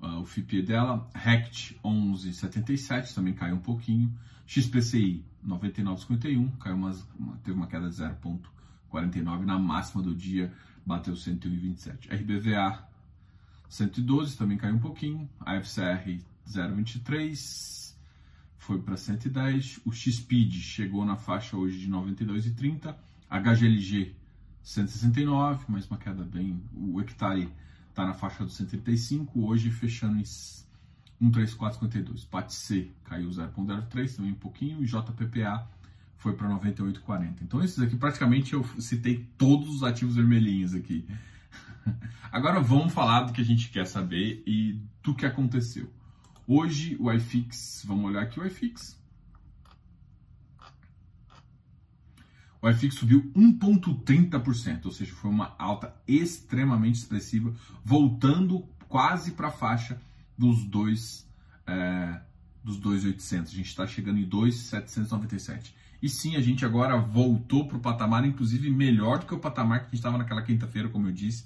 o 0.00 0.24
FIPE 0.24 0.62
dela. 0.62 1.08
RECT 1.14 1.78
11,77, 1.84 3.14
também 3.14 3.34
caiu 3.34 3.56
um 3.56 3.60
pouquinho. 3.60 4.12
XPCI 4.46 5.24
99,51, 5.46 6.58
caiu 6.58 6.76
umas, 6.76 7.06
uma, 7.18 7.36
teve 7.38 7.56
uma 7.56 7.66
queda 7.66 7.88
de 7.88 7.96
0,49 7.96 9.44
na 9.44 9.58
máxima 9.58 10.02
do 10.02 10.14
dia, 10.14 10.52
bateu 10.84 11.14
127. 11.14 12.08
RBVA 12.08 12.84
112 13.68 14.36
também 14.36 14.58
caiu 14.58 14.74
um 14.74 14.80
pouquinho, 14.80 15.30
a 15.38 15.54
FCR 15.60 16.18
0,23 16.48 17.94
foi 18.58 18.82
para 18.82 18.96
110, 18.96 19.80
o 19.84 19.92
XPID 19.92 20.60
chegou 20.60 21.04
na 21.04 21.16
faixa 21.16 21.56
hoje 21.56 21.78
de 21.78 21.88
92,30, 21.88 22.94
HGLG 23.30 24.16
169, 24.62 25.64
mais 25.68 25.86
uma 25.86 25.96
queda 25.96 26.24
bem, 26.24 26.60
o 26.74 27.00
hectare 27.00 27.48
está 27.90 28.06
na 28.06 28.14
faixa 28.14 28.44
dos 28.44 28.54
135, 28.54 29.46
hoje 29.46 29.70
fechando 29.70 30.18
em 30.18 30.24
134,52. 31.22 32.26
PATC 32.28 32.90
caiu 33.04 33.28
0,03, 33.28 34.16
também 34.16 34.32
um 34.32 34.36
pouquinho, 34.36 34.82
e 34.82 34.86
JPPA 34.86 35.68
foi 36.16 36.34
para 36.34 36.48
98,40. 36.48 37.42
Então 37.42 37.62
esses 37.62 37.78
aqui 37.80 37.96
praticamente 37.96 38.52
eu 38.52 38.64
citei 38.78 39.26
todos 39.36 39.68
os 39.76 39.82
ativos 39.82 40.16
vermelhinhos 40.16 40.74
aqui. 40.74 41.06
Agora 42.30 42.60
vamos 42.60 42.92
falar 42.92 43.22
do 43.22 43.32
que 43.32 43.40
a 43.40 43.44
gente 43.44 43.70
quer 43.70 43.86
saber 43.86 44.42
e 44.46 44.78
do 45.02 45.14
que 45.14 45.26
aconteceu. 45.26 45.90
Hoje 46.46 46.96
o 47.00 47.10
iFix, 47.12 47.82
vamos 47.86 48.10
olhar 48.10 48.22
aqui 48.22 48.38
o 48.38 48.46
iFix. 48.46 48.99
O 52.62 52.72
FX 52.72 52.94
subiu 52.94 53.30
1,30%, 53.34 54.86
ou 54.86 54.92
seja, 54.92 55.12
foi 55.14 55.30
uma 55.30 55.54
alta 55.58 55.94
extremamente 56.06 56.96
expressiva, 56.96 57.54
voltando 57.84 58.68
quase 58.88 59.32
para 59.32 59.48
a 59.48 59.52
faixa 59.52 60.00
dos 60.36 60.64
dois 60.64 61.26
é, 61.66 62.20
dos 62.62 62.78
2,800. 62.78 63.52
A 63.52 63.56
gente 63.56 63.66
está 63.66 63.86
chegando 63.86 64.18
em 64.18 64.24
2,797. 64.24 65.74
E 66.02 66.08
sim, 66.08 66.36
a 66.36 66.40
gente 66.40 66.64
agora 66.64 66.96
voltou 66.98 67.66
para 67.66 67.76
o 67.76 67.80
patamar, 67.80 68.24
inclusive 68.24 68.70
melhor 68.70 69.18
do 69.18 69.26
que 69.26 69.34
o 69.34 69.38
patamar 69.38 69.80
que 69.80 69.86
a 69.86 69.88
gente 69.88 69.96
estava 69.96 70.18
naquela 70.18 70.42
quinta-feira, 70.42 70.88
como 70.88 71.08
eu 71.08 71.12
disse. 71.12 71.44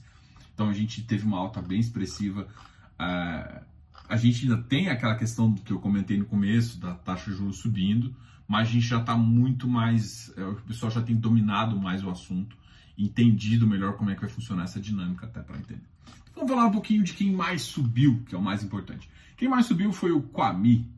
Então 0.54 0.68
a 0.68 0.72
gente 0.72 1.02
teve 1.02 1.24
uma 1.26 1.38
alta 1.38 1.60
bem 1.60 1.80
expressiva. 1.80 2.46
Uh, 2.94 3.64
a 4.08 4.16
gente 4.16 4.44
ainda 4.44 4.62
tem 4.62 4.88
aquela 4.88 5.16
questão 5.16 5.52
que 5.52 5.72
eu 5.72 5.80
comentei 5.80 6.16
no 6.18 6.24
começo, 6.24 6.78
da 6.78 6.94
taxa 6.94 7.30
de 7.30 7.36
juros 7.36 7.56
subindo, 7.56 8.14
mas 8.46 8.68
a 8.68 8.70
gente 8.70 8.86
já 8.86 9.00
está 9.00 9.16
muito 9.16 9.68
mais. 9.68 10.32
É, 10.36 10.44
o 10.44 10.56
pessoal 10.56 10.90
já 10.90 11.02
tem 11.02 11.16
dominado 11.16 11.78
mais 11.78 12.04
o 12.04 12.10
assunto, 12.10 12.56
entendido 12.96 13.66
melhor 13.66 13.96
como 13.96 14.10
é 14.10 14.14
que 14.14 14.20
vai 14.20 14.30
funcionar 14.30 14.64
essa 14.64 14.80
dinâmica, 14.80 15.26
até 15.26 15.40
para 15.40 15.58
entender. 15.58 15.82
Então, 16.30 16.46
vamos 16.46 16.50
falar 16.50 16.66
um 16.66 16.72
pouquinho 16.72 17.02
de 17.02 17.14
quem 17.14 17.32
mais 17.32 17.62
subiu, 17.62 18.22
que 18.28 18.34
é 18.34 18.38
o 18.38 18.42
mais 18.42 18.62
importante. 18.62 19.08
Quem 19.36 19.48
mais 19.48 19.66
subiu 19.66 19.92
foi 19.92 20.12
o 20.12 20.22
Quami, 20.22 20.88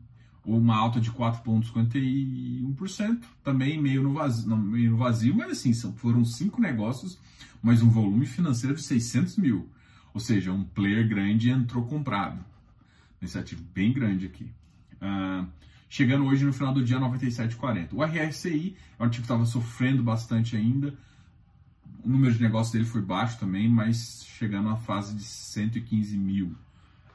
uma 0.43 0.75
alta 0.75 1.01
de 1.01 1.11
4,51%, 1.11 3.23
também 3.43 3.81
meio 3.81 4.03
no, 4.03 4.13
vazio, 4.13 4.57
meio 4.57 4.91
no 4.91 4.97
vazio, 4.97 5.35
mas 5.35 5.51
assim, 5.51 5.73
foram 5.73 6.23
cinco 6.23 6.61
negócios, 6.61 7.19
mas 7.61 7.81
um 7.81 7.89
volume 7.89 8.25
financeiro 8.25 8.75
de 8.75 8.81
600 8.81 9.37
mil. 9.37 9.69
Ou 10.13 10.19
seja, 10.19 10.51
um 10.51 10.63
player 10.63 11.07
grande 11.07 11.49
entrou 11.49 11.85
comprado. 11.85 12.43
Ativo 13.35 13.63
bem 13.73 13.91
grande 13.91 14.25
aqui. 14.25 14.49
Uh, 15.01 15.47
chegando 15.89 16.25
hoje 16.25 16.45
no 16.45 16.53
final 16.53 16.73
do 16.73 16.83
dia 16.83 16.99
97,40. 16.99 17.89
O 17.93 18.03
RSCI 18.03 18.75
é 18.99 19.03
um 19.03 19.05
ativo 19.05 19.23
que 19.23 19.25
estava 19.25 19.45
sofrendo 19.45 20.03
bastante 20.03 20.55
ainda. 20.55 20.93
O 22.03 22.09
número 22.09 22.33
de 22.33 22.41
negócios 22.41 22.71
dele 22.71 22.85
foi 22.85 23.01
baixo 23.01 23.39
também, 23.39 23.69
mas 23.69 24.25
chegando 24.25 24.69
à 24.69 24.77
fase 24.77 25.15
de 25.15 25.23
115 25.23 26.17
mil. 26.17 26.55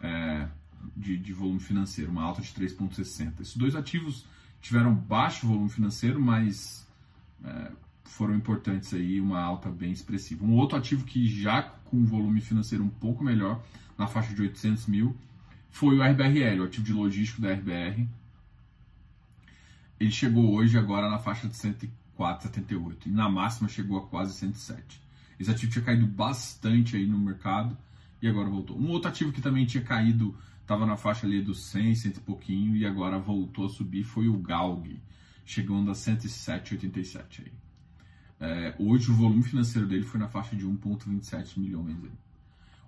É, 0.00 0.48
de, 0.96 1.16
de 1.16 1.32
volume 1.32 1.60
financeiro, 1.60 2.10
uma 2.10 2.22
alta 2.22 2.42
de 2.42 2.48
3,60. 2.48 3.40
Esses 3.40 3.56
dois 3.56 3.74
ativos 3.74 4.26
tiveram 4.60 4.94
baixo 4.94 5.46
volume 5.46 5.68
financeiro, 5.68 6.20
mas 6.20 6.86
é, 7.44 7.72
foram 8.04 8.34
importantes 8.34 8.92
aí, 8.94 9.20
uma 9.20 9.40
alta 9.40 9.70
bem 9.70 9.92
expressiva. 9.92 10.44
Um 10.44 10.54
outro 10.54 10.76
ativo 10.76 11.04
que 11.04 11.26
já 11.26 11.62
com 11.62 11.98
um 11.98 12.04
volume 12.04 12.40
financeiro 12.40 12.84
um 12.84 12.88
pouco 12.88 13.22
melhor, 13.22 13.62
na 13.96 14.06
faixa 14.06 14.34
de 14.34 14.42
800 14.42 14.86
mil, 14.86 15.16
foi 15.70 15.98
o 15.98 16.02
RBRL, 16.02 16.60
o 16.60 16.64
ativo 16.64 16.84
de 16.84 16.92
logístico 16.92 17.40
da 17.40 17.52
RBR. 17.52 18.06
Ele 20.02 20.11
chegou 20.11 20.52
hoje 20.52 20.76
agora 20.76 21.09
na 21.09 21.21
faixa 21.21 21.47
de 21.47 21.54
104,78 21.54 23.06
e 23.06 23.09
na 23.09 23.30
máxima 23.30 23.68
chegou 23.68 23.99
a 23.99 24.06
quase 24.09 24.35
107. 24.35 25.00
Esse 25.38 25.49
ativo 25.49 25.71
tinha 25.71 25.85
caído 25.85 26.04
bastante 26.09 26.97
aí 26.97 27.06
no 27.06 27.16
mercado 27.16 27.78
e 28.21 28.26
agora 28.26 28.50
voltou. 28.50 28.76
Um 28.76 28.90
outro 28.90 29.09
ativo 29.09 29.30
que 29.30 29.40
também 29.40 29.64
tinha 29.64 29.85
caído 29.85 30.37
estava 30.61 30.85
na 30.87 30.97
faixa 30.97 31.25
ali 31.25 31.40
dos 31.40 31.62
100, 31.66 31.94
100 31.94 32.11
e 32.11 32.14
pouquinho, 32.14 32.76
e 32.76 32.85
agora 32.85 33.16
voltou 33.16 33.66
a 33.66 33.68
subir, 33.68 34.02
foi 34.02 34.26
o 34.26 34.37
Galg, 34.37 35.00
chegando 35.44 35.88
a 35.88 35.94
107,87 35.94 37.44
aí. 37.44 37.52
É, 38.40 38.75
hoje 38.80 39.09
o 39.09 39.14
volume 39.14 39.44
financeiro 39.44 39.87
dele 39.87 40.02
foi 40.02 40.18
na 40.18 40.26
faixa 40.26 40.56
de 40.56 40.66
1,27 40.66 41.59
milhões. 41.59 41.97
Aí. 42.02 42.11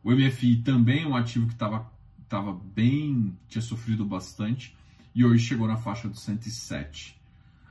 O 0.03 0.11
MFI 0.11 0.57
também 0.65 1.05
é 1.05 1.07
um 1.07 1.15
ativo 1.15 1.47
que 1.47 1.53
estava 1.53 1.89
tava 2.29 2.53
bem, 2.75 3.39
tinha 3.49 3.63
sofrido 3.63 4.05
bastante, 4.05 4.77
e 5.15 5.25
hoje 5.25 5.45
chegou 5.45 5.69
na 5.69 5.77
faixa 5.77 6.09
dos 6.09 6.21
107, 6.21 7.21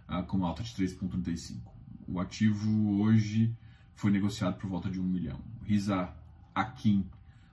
uh, 0.08 0.24
com 0.24 0.38
uma 0.38 0.48
alta 0.48 0.64
de 0.64 0.74
3,35. 0.74 1.60
O 2.08 2.20
ativo 2.20 3.02
hoje 3.02 3.54
foi 3.96 4.12
negociado 4.12 4.58
por 4.58 4.70
volta 4.70 4.90
de 4.90 5.00
1 5.00 5.04
milhão. 5.04 5.40
Risa 5.64 6.14
Akin 6.56 7.06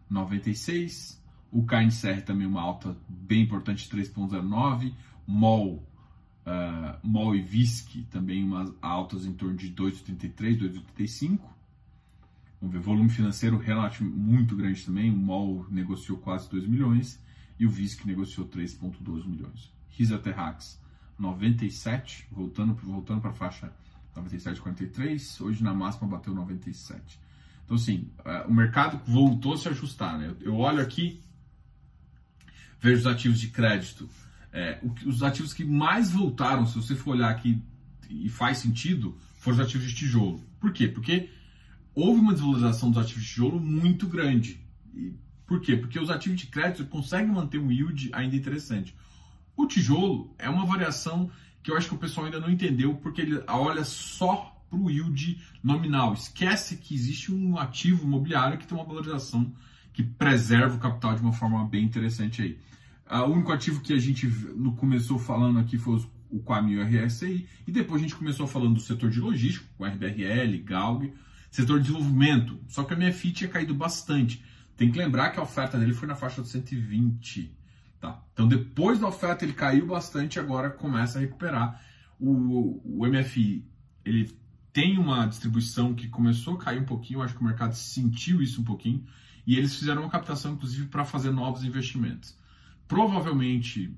96, 0.08 1.20
o 1.50 1.64
KNCR 1.64 2.22
também 2.24 2.46
uma 2.46 2.60
alta 2.60 2.96
bem 3.08 3.42
importante, 3.42 3.88
3,09. 3.88 4.94
MOL, 5.26 5.76
uh, 6.46 6.98
MOL 7.02 7.34
e 7.34 7.42
VISC 7.42 8.04
também 8.10 8.44
umas 8.44 8.72
altas 8.80 9.26
em 9.26 9.32
torno 9.32 9.56
de 9.56 9.72
2,83, 9.72 10.58
2,85. 10.96 11.40
Vamos 12.60 12.74
ver, 12.74 12.80
volume 12.80 13.08
financeiro 13.08 13.56
relativo 13.56 14.08
muito 14.08 14.54
grande 14.54 14.84
também. 14.84 15.10
O 15.10 15.16
MOL 15.16 15.66
negociou 15.70 16.18
quase 16.18 16.48
2 16.50 16.66
milhões 16.68 17.20
e 17.58 17.66
o 17.66 17.70
VISC 17.70 18.04
negociou 18.04 18.46
3,12 18.46 19.26
milhões. 19.26 19.79
Risa 19.90 20.18
Terrax 20.18 20.80
97, 21.18 22.26
voltando, 22.30 22.74
voltando 22.74 23.20
para 23.20 23.30
a 23.30 23.34
faixa 23.34 23.72
97,43. 24.16 25.40
Hoje 25.44 25.62
na 25.62 25.74
máxima 25.74 26.08
bateu 26.08 26.34
97. 26.34 27.20
Então, 27.64 27.76
assim, 27.76 28.10
uh, 28.20 28.48
o 28.48 28.54
mercado 28.54 29.00
voltou 29.06 29.54
a 29.54 29.58
se 29.58 29.68
ajustar. 29.68 30.18
Né? 30.18 30.34
Eu 30.40 30.56
olho 30.56 30.80
aqui 30.80 31.22
veja 32.80 33.00
os 33.00 33.06
ativos 33.06 33.38
de 33.38 33.48
crédito. 33.48 34.08
É, 34.52 34.80
os 35.06 35.22
ativos 35.22 35.52
que 35.52 35.64
mais 35.64 36.10
voltaram, 36.10 36.66
se 36.66 36.74
você 36.74 36.96
for 36.96 37.10
olhar 37.12 37.30
aqui 37.30 37.62
e 38.08 38.28
faz 38.28 38.58
sentido, 38.58 39.16
foram 39.38 39.58
os 39.58 39.64
ativos 39.64 39.86
de 39.88 39.94
tijolo. 39.94 40.42
Por 40.58 40.72
quê? 40.72 40.88
Porque 40.88 41.30
houve 41.94 42.20
uma 42.20 42.32
desvalorização 42.32 42.90
dos 42.90 43.02
ativos 43.02 43.22
de 43.22 43.28
tijolo 43.28 43.60
muito 43.60 44.08
grande. 44.08 44.60
E 44.94 45.14
por 45.46 45.60
quê? 45.60 45.76
Porque 45.76 46.00
os 46.00 46.10
ativos 46.10 46.40
de 46.40 46.46
crédito 46.46 46.84
conseguem 46.86 47.32
manter 47.32 47.58
um 47.58 47.70
yield 47.70 48.10
ainda 48.12 48.34
interessante. 48.34 48.96
O 49.56 49.66
tijolo 49.66 50.34
é 50.38 50.48
uma 50.48 50.64
variação 50.64 51.30
que 51.62 51.70
eu 51.70 51.76
acho 51.76 51.88
que 51.88 51.94
o 51.94 51.98
pessoal 51.98 52.26
ainda 52.26 52.40
não 52.40 52.50
entendeu, 52.50 52.94
porque 52.94 53.20
ele 53.20 53.42
olha 53.46 53.84
só 53.84 54.56
para 54.68 54.78
o 54.78 54.90
yield 54.90 55.40
nominal. 55.62 56.14
Esquece 56.14 56.76
que 56.76 56.94
existe 56.94 57.32
um 57.32 57.58
ativo 57.58 58.04
imobiliário 58.04 58.56
que 58.56 58.66
tem 58.66 58.78
uma 58.78 58.86
valorização 58.86 59.52
que 59.92 60.02
preserva 60.02 60.76
o 60.76 60.80
capital 60.80 61.14
de 61.14 61.20
uma 61.20 61.32
forma 61.32 61.64
bem 61.66 61.84
interessante 61.84 62.40
aí. 62.40 62.58
O 63.10 63.32
único 63.32 63.52
ativo 63.52 63.80
que 63.80 63.92
a 63.92 63.98
gente 63.98 64.30
começou 64.76 65.18
falando 65.18 65.58
aqui 65.58 65.76
foi 65.76 66.00
o 66.30 66.38
Quami 66.38 66.74
e 66.74 66.78
o 66.78 66.82
RSI, 66.84 67.46
e 67.66 67.72
depois 67.72 68.00
a 68.00 68.04
gente 68.04 68.14
começou 68.14 68.46
falando 68.46 68.74
do 68.74 68.80
setor 68.80 69.10
de 69.10 69.18
logística, 69.18 69.66
o 69.76 69.84
RBRL, 69.84 70.62
Galg, 70.62 71.12
setor 71.50 71.80
de 71.80 71.88
desenvolvimento, 71.88 72.60
só 72.68 72.84
que 72.84 72.94
a 72.94 72.96
minha 72.96 73.12
FII 73.12 73.32
tinha 73.32 73.50
caído 73.50 73.74
bastante. 73.74 74.44
Tem 74.76 74.92
que 74.92 74.98
lembrar 74.98 75.30
que 75.30 75.40
a 75.40 75.42
oferta 75.42 75.76
dele 75.76 75.92
foi 75.92 76.06
na 76.06 76.14
faixa 76.14 76.40
de 76.40 76.48
120. 76.48 77.52
Tá? 78.00 78.22
Então 78.32 78.48
depois 78.48 78.98
da 78.98 79.06
oferta 79.06 79.44
ele 79.44 79.52
caiu 79.52 79.86
bastante, 79.86 80.40
agora 80.40 80.70
começa 80.70 81.18
a 81.18 81.20
recuperar. 81.20 81.80
O, 82.18 82.80
o 82.84 83.06
MFI 83.06 83.64
ele 84.04 84.34
tem 84.72 84.98
uma 84.98 85.26
distribuição 85.26 85.94
que 85.94 86.08
começou 86.08 86.54
a 86.54 86.58
cair 86.58 86.80
um 86.80 86.86
pouquinho, 86.86 87.22
acho 87.22 87.34
que 87.34 87.40
o 87.40 87.44
mercado 87.44 87.74
sentiu 87.74 88.40
isso 88.40 88.60
um 88.60 88.64
pouquinho, 88.64 89.04
e 89.46 89.56
eles 89.56 89.74
fizeram 89.76 90.02
uma 90.02 90.10
captação, 90.10 90.52
inclusive, 90.52 90.86
para 90.86 91.04
fazer 91.04 91.30
novos 91.30 91.64
investimentos. 91.64 92.36
Provavelmente, 92.86 93.94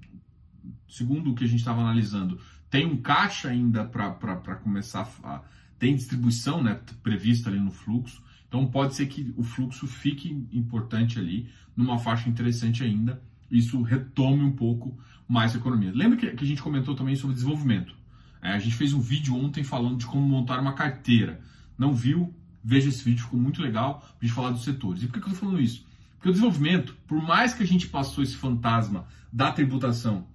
segundo 0.89 1.31
o 1.31 1.35
que 1.35 1.45
a 1.45 1.47
gente 1.47 1.61
estava 1.61 1.81
analisando, 1.81 2.41
tem 2.71 2.87
um 2.87 2.97
caixa 2.97 3.49
ainda 3.49 3.85
para 3.85 4.57
começar 4.57 5.09
a. 5.23 5.43
Tem 5.79 5.97
distribuição 5.97 6.63
né, 6.63 6.81
prevista 7.03 7.51
ali 7.51 7.59
no 7.59 7.73
fluxo, 7.73 8.23
então 8.47 8.67
pode 8.67 8.95
ser 8.95 9.07
que 9.07 9.35
o 9.37 9.43
fluxo 9.43 9.87
fique 9.87 10.47
importante 10.53 11.19
ali, 11.19 11.51
numa 11.77 11.99
faixa 11.99 12.29
interessante 12.29 12.85
ainda, 12.85 13.21
isso 13.53 13.83
retome 13.83 14.43
um 14.43 14.53
pouco 14.53 14.99
mais 15.29 15.55
a 15.55 15.59
economia. 15.59 15.93
Lembra 15.95 16.17
que, 16.17 16.31
que 16.31 16.45
a 16.45 16.47
gente 16.47 16.63
comentou 16.63 16.95
também 16.95 17.15
sobre 17.15 17.35
desenvolvimento? 17.35 17.95
É, 18.41 18.53
a 18.53 18.59
gente 18.59 18.75
fez 18.75 18.93
um 18.93 19.01
vídeo 19.01 19.37
ontem 19.37 19.63
falando 19.63 19.99
de 19.99 20.07
como 20.07 20.27
montar 20.27 20.59
uma 20.59 20.73
carteira. 20.73 21.41
Não 21.79 21.95
viu? 21.95 22.35
Veja 22.65 22.89
esse 22.89 23.05
vídeo, 23.05 23.25
ficou 23.25 23.39
muito 23.39 23.61
legal 23.61 24.05
a 24.21 24.25
gente 24.25 24.35
falar 24.35 24.51
dos 24.51 24.65
setores. 24.65 25.03
E 25.03 25.07
por 25.07 25.15
que, 25.15 25.21
que 25.21 25.27
eu 25.27 25.33
estou 25.33 25.49
falando 25.49 25.63
isso? 25.63 25.87
Porque 26.17 26.29
o 26.29 26.33
desenvolvimento, 26.33 26.97
por 27.07 27.21
mais 27.23 27.53
que 27.53 27.63
a 27.63 27.67
gente 27.67 27.89
passou 27.89 28.23
esse 28.23 28.37
fantasma 28.37 29.07
da 29.33 29.53
tributação 29.53 30.27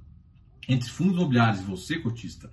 entre 0.68 0.90
fundos 0.90 1.16
imobiliários 1.16 1.62
e 1.62 1.64
você, 1.64 1.98
cotista, 1.98 2.52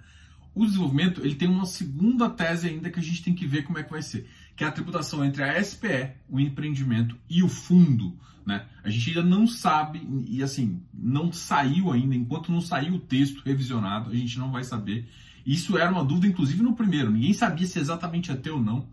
o 0.55 0.65
desenvolvimento 0.65 1.21
ele 1.21 1.35
tem 1.35 1.49
uma 1.49 1.67
segunda 1.67 2.31
tese 2.31 2.69
ainda 2.69 2.91
que 2.91 3.01
a 3.01 3.03
gente 3.03 3.23
tem 3.23 3.35
que 3.35 3.47
ver 3.47 3.65
como 3.65 3.79
é 3.79 3.83
que 3.83 3.91
vai 3.91 4.03
ser, 4.03 4.29
que 4.57 4.65
é 4.65 4.67
a 4.67 4.73
tributação 4.73 5.25
entre 5.25 5.43
a 5.43 5.63
SPE, 5.63 6.13
o 6.29 6.39
empreendimento 6.39 7.17
e 7.29 7.43
o 7.43 7.49
fundo. 7.49 8.17
Né? 8.47 8.67
A 8.83 8.91
gente 8.91 9.09
ainda 9.11 9.23
não 9.23 9.47
sabe, 9.47 10.07
e 10.29 10.43
assim, 10.43 10.83
não 10.93 11.33
saiu 11.33 11.91
ainda, 11.91 12.15
enquanto 12.15 12.53
não 12.53 12.61
saiu 12.61 12.95
o 12.95 12.99
texto 12.99 13.43
revisionado, 13.45 14.11
a 14.11 14.15
gente 14.15 14.39
não 14.39 14.53
vai 14.53 14.63
saber. 14.63 15.09
Isso 15.47 15.77
era 15.77 15.91
uma 15.91 16.05
dúvida, 16.05 16.27
inclusive, 16.27 16.63
no 16.63 16.75
primeiro. 16.75 17.11
Ninguém 17.11 17.33
sabia 17.33 17.67
se 17.67 17.79
exatamente 17.79 18.31
ia 18.31 18.37
ter 18.37 18.51
ou 18.51 18.61
não. 18.61 18.87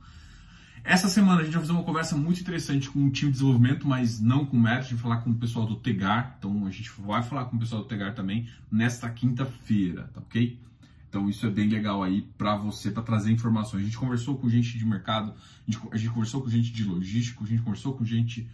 Essa 0.84 1.08
semana 1.08 1.42
a 1.42 1.44
gente 1.44 1.54
vai 1.54 1.62
fazer 1.62 1.74
uma 1.74 1.84
conversa 1.84 2.18
muito 2.18 2.42
interessante 2.42 2.90
com 2.90 3.06
o 3.06 3.12
time 3.12 3.32
de 3.32 3.38
desenvolvimento, 3.38 3.88
mas 3.88 4.20
não 4.20 4.46
com 4.46 4.58
o 4.58 4.60
Mérito, 4.60 4.80
a 4.80 4.90
gente 4.90 4.94
vai 4.96 5.04
falar 5.04 5.18
com 5.22 5.30
o 5.30 5.36
pessoal 5.36 5.66
do 5.66 5.76
Tegar. 5.76 6.36
Então 6.40 6.66
a 6.66 6.72
gente 6.72 6.92
vai 6.98 7.22
falar 7.22 7.46
com 7.46 7.56
o 7.56 7.60
pessoal 7.60 7.84
do 7.84 7.88
Tegar 7.88 8.16
também 8.16 8.50
nesta 8.72 9.08
quinta-feira, 9.10 10.10
tá 10.14 10.20
ok? 10.22 10.60
Então 11.12 11.30
isso 11.30 11.46
é 11.46 11.50
bem 11.50 11.68
legal 11.68 12.02
aí 12.02 12.22
para 12.38 12.56
você, 12.56 12.90
para 12.90 13.04
trazer 13.04 13.34
informações. 13.34 13.82
A 13.82 13.86
gente 13.86 13.98
conversou 13.98 14.38
com 14.38 14.48
gente 14.48 14.78
de 14.78 14.86
mercado, 14.86 15.34
a 15.68 15.70
gente, 15.70 15.86
a 15.92 15.98
gente, 15.98 16.10
conversou 16.10 16.42
com 16.42 16.50
gente 16.50 16.72
de 16.72 16.86
logístico, 16.86 17.44
a 17.44 17.48
gente 17.48 17.62
conversou 17.62 17.94
com 17.94 18.06
gente 18.06 18.48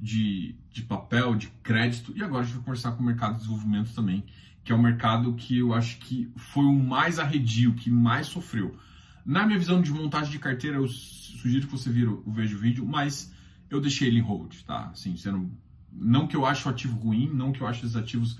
de, 0.00 0.56
de 0.72 0.82
papel, 0.82 1.36
de 1.36 1.46
crédito, 1.62 2.12
e 2.16 2.22
agora 2.24 2.42
a 2.42 2.44
gente 2.44 2.56
vai 2.56 2.64
conversar 2.64 2.92
com 2.92 3.02
o 3.04 3.06
mercado 3.06 3.34
de 3.34 3.38
desenvolvimento 3.42 3.94
também, 3.94 4.24
que 4.64 4.72
é 4.72 4.74
o 4.74 4.82
mercado 4.82 5.34
que 5.34 5.58
eu 5.58 5.72
acho 5.72 5.98
que 5.98 6.28
foi 6.34 6.64
o 6.64 6.74
mais 6.74 7.20
arredio, 7.20 7.74
que 7.74 7.88
mais 7.88 8.26
sofreu 8.26 8.76
Na 9.24 9.46
minha 9.46 9.58
visão 9.58 9.80
de 9.80 9.92
montagem 9.92 10.32
de 10.32 10.40
carteira, 10.40 10.78
eu 10.78 10.88
sugiro 10.88 11.68
que 11.68 11.72
você 11.72 11.90
vira 11.90 12.10
veja 12.26 12.56
o 12.56 12.58
vídeo, 12.58 12.84
mas 12.84 13.32
eu 13.70 13.80
deixei 13.80 14.08
ele 14.08 14.18
em 14.18 14.22
hold, 14.22 14.52
tá? 14.66 14.90
Assim, 14.92 15.16
sendo, 15.16 15.48
não 15.92 16.26
que 16.26 16.34
eu 16.34 16.44
ache 16.44 16.66
o 16.66 16.70
ativo 16.72 16.98
ruim, 16.98 17.30
não 17.32 17.52
que 17.52 17.60
eu 17.60 17.68
ache 17.68 17.84
esses 17.84 17.94
ativos 17.94 18.36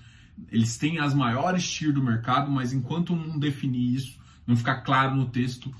eles 0.50 0.76
têm 0.76 0.98
as 0.98 1.14
maiores 1.14 1.68
tier 1.68 1.92
do 1.92 2.03
mercado, 2.03 2.50
mas 2.50 2.72
enquanto 2.72 3.14
não 3.14 3.38
definir 3.38 3.94
isso, 3.94 4.18
não 4.46 4.57
ficar 4.57 4.83
claro 4.83 5.14
no 5.16 5.26
texto, 5.26 5.72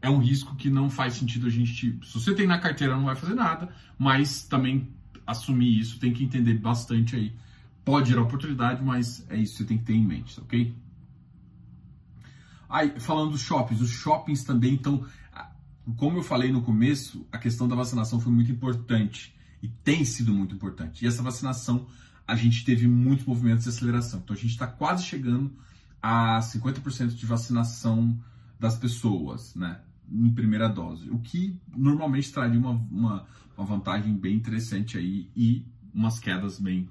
é 0.00 0.08
um 0.08 0.18
risco 0.18 0.54
que 0.56 0.70
não 0.70 0.88
faz 0.88 1.14
sentido 1.14 1.46
a 1.46 1.50
gente. 1.50 1.98
Se 2.04 2.14
você 2.14 2.34
tem 2.34 2.46
na 2.46 2.58
carteira, 2.58 2.96
não 2.96 3.04
vai 3.04 3.16
fazer 3.16 3.34
nada, 3.34 3.68
mas 3.98 4.42
também 4.42 4.88
assumir 5.26 5.78
isso, 5.78 5.98
tem 5.98 6.12
que 6.12 6.24
entender 6.24 6.54
bastante 6.54 7.16
aí. 7.16 7.32
Pode 7.84 8.10
gerar 8.10 8.22
oportunidade, 8.22 8.82
mas 8.82 9.26
é 9.28 9.36
isso 9.36 9.52
que 9.52 9.58
você 9.58 9.64
tem 9.64 9.78
que 9.78 9.84
ter 9.84 9.94
em 9.94 10.06
mente, 10.06 10.38
ok? 10.40 10.74
Aí, 12.68 13.00
falando 13.00 13.30
dos 13.30 13.40
shoppings, 13.40 13.80
os 13.80 13.90
shoppings 13.90 14.44
também 14.44 14.74
estão. 14.74 15.06
Como 15.96 16.18
eu 16.18 16.22
falei 16.22 16.52
no 16.52 16.60
começo, 16.60 17.26
a 17.32 17.38
questão 17.38 17.66
da 17.66 17.74
vacinação 17.74 18.20
foi 18.20 18.30
muito 18.30 18.52
importante 18.52 19.34
e 19.62 19.68
tem 19.68 20.04
sido 20.04 20.34
muito 20.34 20.54
importante. 20.54 21.02
E 21.02 21.08
essa 21.08 21.22
vacinação, 21.22 21.86
a 22.28 22.36
gente 22.36 22.62
teve 22.62 22.86
muitos 22.86 23.24
movimentos 23.24 23.64
de 23.64 23.70
aceleração. 23.70 24.20
Então, 24.22 24.36
a 24.36 24.38
gente 24.38 24.50
está 24.50 24.66
quase 24.66 25.02
chegando 25.02 25.50
a 26.00 26.38
50% 26.40 27.14
de 27.14 27.24
vacinação 27.24 28.22
das 28.60 28.76
pessoas, 28.76 29.54
né? 29.54 29.80
Em 30.10 30.30
primeira 30.30 30.68
dose, 30.68 31.08
o 31.10 31.18
que 31.18 31.58
normalmente 31.74 32.30
traria 32.30 32.58
uma, 32.58 32.72
uma, 32.90 33.26
uma 33.56 33.66
vantagem 33.66 34.14
bem 34.14 34.34
interessante 34.34 34.98
aí 34.98 35.30
e 35.34 35.64
umas 35.92 36.18
quedas 36.18 36.60
bem 36.60 36.88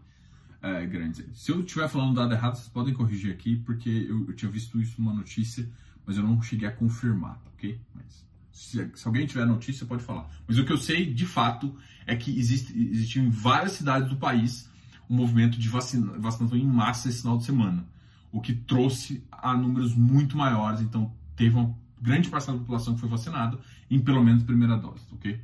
é, 0.61 0.85
grandes. 0.87 1.23
Se 1.33 1.51
eu 1.51 1.61
estiver 1.61 1.87
falando 1.87 2.15
dado 2.15 2.33
errado, 2.33 2.55
vocês 2.55 2.67
podem 2.67 2.93
corrigir 2.93 3.31
aqui, 3.31 3.55
porque 3.57 3.89
eu, 3.89 4.27
eu, 4.27 4.33
tinha 4.33 4.51
visto 4.51 4.79
isso 4.81 4.99
numa 4.99 5.13
notícia, 5.13 5.69
mas 6.05 6.17
eu 6.17 6.23
não 6.23 6.41
cheguei 6.41 6.67
a 6.67 6.71
confirmar, 6.71 7.39
ok? 7.53 7.79
Mas 7.93 8.25
se, 8.51 8.91
se, 8.95 9.07
alguém 9.07 9.25
tiver 9.27 9.45
notícia, 9.45 9.85
pode 9.85 10.03
falar. 10.03 10.29
Mas 10.47 10.57
o 10.57 10.65
que 10.65 10.71
eu 10.71 10.77
sei, 10.77 11.11
de 11.11 11.25
fato, 11.25 11.75
é 12.07 12.15
que 12.15 12.37
existe, 12.37 12.77
existiu 12.77 13.23
em 13.23 13.29
várias 13.29 13.73
cidades 13.73 14.09
do 14.09 14.17
país 14.17 14.69
um 15.09 15.15
movimento 15.15 15.57
de 15.57 15.69
vacina, 15.69 16.13
vacinação 16.17 16.57
em 16.57 16.65
massa 16.65 17.09
esse 17.09 17.21
final 17.21 17.37
de 17.37 17.45
semana 17.45 17.85
o 18.31 18.41
que 18.41 18.53
trouxe 18.53 19.23
a 19.31 19.55
números 19.55 19.95
muito 19.95 20.37
maiores. 20.37 20.81
Então, 20.81 21.11
teve 21.35 21.55
uma 21.55 21.75
grande 21.99 22.29
parcela 22.29 22.57
da 22.57 22.63
população 22.63 22.93
que 22.93 22.99
foi 22.99 23.09
vacinada 23.09 23.57
em 23.89 23.99
pelo 23.99 24.23
menos 24.23 24.43
primeira 24.43 24.77
dose, 24.77 25.03
ok? 25.11 25.39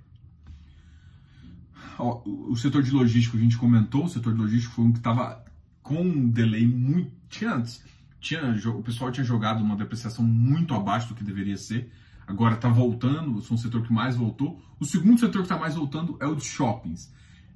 o 1.96 2.56
setor 2.56 2.82
de 2.82 2.90
logístico 2.90 3.38
a 3.38 3.40
gente 3.40 3.56
comentou, 3.56 4.06
o 4.06 4.10
setor 4.10 4.34
de 4.34 4.42
logístico 4.42 4.74
foi 4.74 4.86
um 4.86 4.92
que 4.92 4.98
estava 4.98 5.46
com 5.84 6.02
um 6.02 6.28
delay 6.28 6.66
muito. 6.66 7.12
Tinha 7.30 7.54
antes, 7.54 7.84
tinha, 8.20 8.42
o 8.76 8.82
pessoal 8.82 9.12
tinha 9.12 9.24
jogado 9.24 9.64
uma 9.64 9.76
depreciação 9.76 10.26
muito 10.26 10.74
abaixo 10.74 11.10
do 11.10 11.16
que 11.16 11.24
deveria 11.24 11.56
ser, 11.56 11.92
agora 12.26 12.56
está 12.56 12.68
voltando, 12.68 13.40
são 13.44 13.56
o 13.56 13.60
setor 13.60 13.84
que 13.84 13.94
mais 13.94 14.16
voltou. 14.16 14.60
O 14.80 14.86
segundo 14.86 15.20
setor 15.20 15.44
que 15.44 15.46
está 15.46 15.58
mais 15.58 15.76
voltando 15.76 16.18
é 16.20 16.26
o 16.26 16.36
de 16.36 16.44
shoppings 16.44 17.14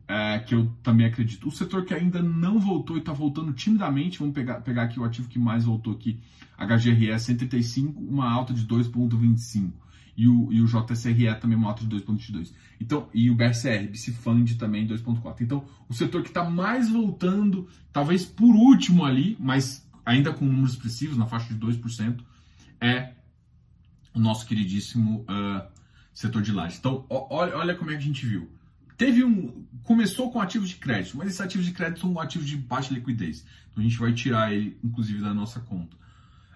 é, 0.07 0.39
que 0.39 0.55
eu 0.55 0.71
também 0.81 1.05
acredito. 1.05 1.47
O 1.47 1.51
setor 1.51 1.83
que 1.83 1.93
ainda 1.93 2.21
não 2.21 2.59
voltou 2.59 2.95
e 2.95 2.99
está 2.99 3.11
voltando 3.11 3.51
timidamente, 3.51 4.19
vamos 4.19 4.33
pegar, 4.33 4.61
pegar 4.61 4.83
aqui 4.83 4.99
o 4.99 5.03
ativo 5.03 5.27
que 5.27 5.37
mais 5.37 5.65
voltou 5.65 5.93
aqui, 5.93 6.19
HGRE 6.57 7.19
135, 7.19 8.01
uma 8.01 8.31
alta 8.31 8.53
de 8.53 8.65
2,25. 8.65 9.71
E 10.15 10.27
o, 10.27 10.51
e 10.51 10.61
o 10.61 10.65
JSRE 10.65 11.39
também 11.39 11.55
uma 11.55 11.67
alta 11.67 11.85
de 11.85 11.95
2,22. 11.95 12.51
Então, 12.81 13.07
e 13.13 13.29
o 13.29 13.35
BSR, 13.35 13.87
BC 13.87 14.13
Fund 14.13 14.57
também 14.57 14.87
2,4. 14.87 15.41
Então, 15.41 15.65
o 15.87 15.93
setor 15.93 16.23
que 16.23 16.29
está 16.29 16.49
mais 16.49 16.89
voltando, 16.89 17.67
talvez 17.93 18.25
por 18.25 18.55
último 18.55 19.05
ali, 19.05 19.37
mas 19.39 19.87
ainda 20.03 20.33
com 20.33 20.45
números 20.45 20.71
expressivos, 20.71 21.17
na 21.17 21.27
faixa 21.27 21.53
de 21.53 21.59
2%, 21.59 22.19
é 22.81 23.13
o 24.15 24.19
nosso 24.19 24.47
queridíssimo 24.47 25.21
uh, 25.21 25.67
setor 26.13 26.41
de 26.41 26.51
laje. 26.51 26.77
Então, 26.79 27.05
olha, 27.09 27.55
olha 27.55 27.75
como 27.75 27.91
é 27.91 27.93
que 27.93 27.99
a 27.99 28.05
gente 28.05 28.25
viu. 28.25 28.49
Teve 28.97 29.23
um. 29.23 29.65
Começou 29.83 30.31
com 30.31 30.41
ativos 30.41 30.69
de 30.69 30.75
crédito, 30.75 31.15
mas 31.15 31.27
esses 31.27 31.39
ativos 31.39 31.65
de 31.65 31.71
crédito 31.71 32.01
são 32.01 32.19
ativos 32.19 32.47
de 32.47 32.57
baixa 32.57 32.93
liquidez. 32.93 33.45
Então 33.71 33.81
a 33.81 33.87
gente 33.87 33.97
vai 33.97 34.11
tirar 34.11 34.51
ele, 34.51 34.77
inclusive, 34.83 35.21
da 35.21 35.33
nossa 35.33 35.61
conta. 35.61 35.95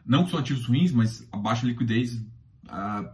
Não 0.06 0.26
que 0.26 0.32
são 0.32 0.40
ativos 0.40 0.66
ruins, 0.66 0.92
mas 0.92 1.26
a 1.32 1.38
baixa 1.38 1.66
liquidez 1.66 2.20
ah, 2.68 3.14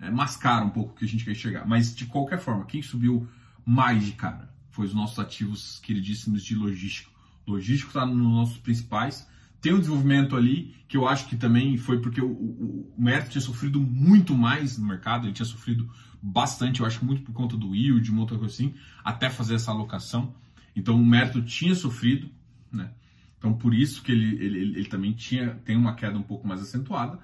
é, 0.00 0.10
mascara 0.10 0.64
um 0.64 0.70
pouco 0.70 0.92
o 0.92 0.94
que 0.96 1.04
a 1.04 1.08
gente 1.08 1.24
quer 1.24 1.34
chegar. 1.34 1.66
Mas 1.66 1.94
de 1.94 2.06
qualquer 2.06 2.38
forma, 2.40 2.66
quem 2.66 2.82
subiu 2.82 3.28
mais 3.64 4.04
de 4.04 4.12
cara 4.12 4.52
foi 4.70 4.86
os 4.86 4.94
nossos 4.94 5.18
ativos 5.18 5.78
queridíssimos 5.80 6.44
de 6.44 6.54
logístico. 6.54 7.10
Logístico 7.46 7.90
está 7.90 8.04
nos 8.04 8.16
nossos 8.16 8.58
principais. 8.58 9.26
Tem 9.60 9.74
um 9.74 9.78
desenvolvimento 9.78 10.36
ali 10.36 10.74
que 10.88 10.96
eu 10.96 11.06
acho 11.06 11.28
que 11.28 11.36
também 11.36 11.76
foi 11.76 12.00
porque 12.00 12.20
o, 12.20 12.30
o, 12.30 12.94
o 12.96 13.02
Mérito 13.02 13.30
tinha 13.30 13.42
sofrido 13.42 13.80
muito 13.80 14.34
mais 14.34 14.78
no 14.78 14.86
mercado, 14.86 15.26
ele 15.26 15.34
tinha 15.34 15.46
sofrido 15.46 15.88
bastante, 16.22 16.80
eu 16.80 16.86
acho 16.86 17.04
muito 17.04 17.22
por 17.22 17.32
conta 17.32 17.56
do 17.56 17.74
yield, 17.74 18.10
uma 18.10 18.20
outra 18.20 18.38
coisa 18.38 18.52
assim, 18.52 18.74
até 19.04 19.30
fazer 19.30 19.54
essa 19.54 19.70
alocação. 19.70 20.34
Então 20.74 20.96
o 20.96 21.04
mérito 21.04 21.42
tinha 21.42 21.74
sofrido, 21.74 22.30
né? 22.70 22.92
Então 23.38 23.54
por 23.54 23.74
isso 23.74 24.02
que 24.02 24.12
ele, 24.12 24.36
ele, 24.44 24.58
ele 24.58 24.84
também 24.84 25.12
tinha, 25.12 25.54
tem 25.64 25.76
uma 25.76 25.94
queda 25.94 26.18
um 26.18 26.22
pouco 26.22 26.46
mais 26.46 26.60
acentuada. 26.60 27.18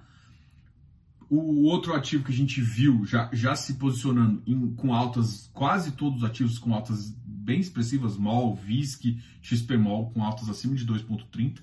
O 1.29 1.65
outro 1.65 1.93
ativo 1.93 2.25
que 2.25 2.33
a 2.33 2.35
gente 2.35 2.61
viu 2.61 3.05
já, 3.05 3.29
já 3.33 3.57
se 3.57 3.75
posicionando 3.75 4.43
em, 4.47 4.75
com 4.75 4.95
altas, 4.95 5.51
quase 5.53 5.93
todos 5.93 6.23
os 6.23 6.25
ativos 6.25 6.59
com 6.59 6.73
altas 6.73 7.11
bem 7.25 7.61
expressivas, 7.61 8.17
MOL, 8.17 8.55
VISC, 8.55 9.21
XPMOL 9.43 10.11
com 10.11 10.23
altas 10.23 10.49
acima 10.49 10.75
de 10.75 10.87
2,30, 10.87 11.59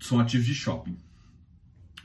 são 0.00 0.18
ativos 0.18 0.46
de 0.46 0.54
shopping. 0.54 0.96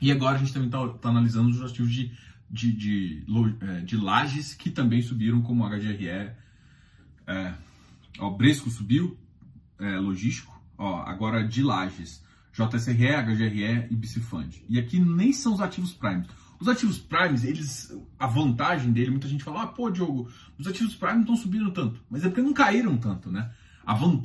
E 0.00 0.12
agora 0.12 0.36
a 0.36 0.38
gente 0.38 0.52
também 0.52 0.68
está 0.68 0.86
tá 0.88 1.08
analisando 1.08 1.48
os 1.48 1.62
ativos 1.62 1.92
de 1.92 2.12
de, 2.50 2.72
de, 2.72 3.24
é, 3.60 3.80
de 3.80 3.96
lajes 3.96 4.54
que 4.54 4.70
também 4.70 5.02
subiram, 5.02 5.42
como 5.42 5.66
HGRE. 5.68 6.32
É, 7.26 7.54
ó, 8.18 8.30
Bresco 8.30 8.70
subiu, 8.70 9.18
é, 9.78 9.98
logístico. 9.98 10.54
Ó, 10.78 11.02
agora 11.02 11.46
de 11.46 11.62
lajes, 11.62 12.22
JSRE, 12.52 13.16
HGRE 13.22 13.88
e 13.90 13.96
Bicifund. 13.96 14.64
E 14.68 14.78
aqui 14.78 15.00
nem 15.00 15.32
são 15.32 15.54
os 15.54 15.60
ativos 15.60 15.92
primes. 15.92 16.26
Os 16.58 16.68
ativos 16.68 16.98
primes, 16.98 17.44
eles, 17.44 17.94
a 18.18 18.26
vantagem 18.26 18.90
dele, 18.92 19.10
muita 19.10 19.28
gente 19.28 19.44
fala, 19.44 19.64
ah, 19.64 19.66
pô, 19.66 19.90
Diogo, 19.90 20.30
os 20.58 20.66
ativos 20.66 20.94
primes 20.94 21.16
não 21.16 21.22
estão 21.22 21.36
subindo 21.36 21.70
tanto. 21.70 22.00
Mas 22.08 22.24
é 22.24 22.28
porque 22.28 22.42
não 22.42 22.54
caíram 22.54 22.96
tanto, 22.96 23.30
né? 23.30 23.50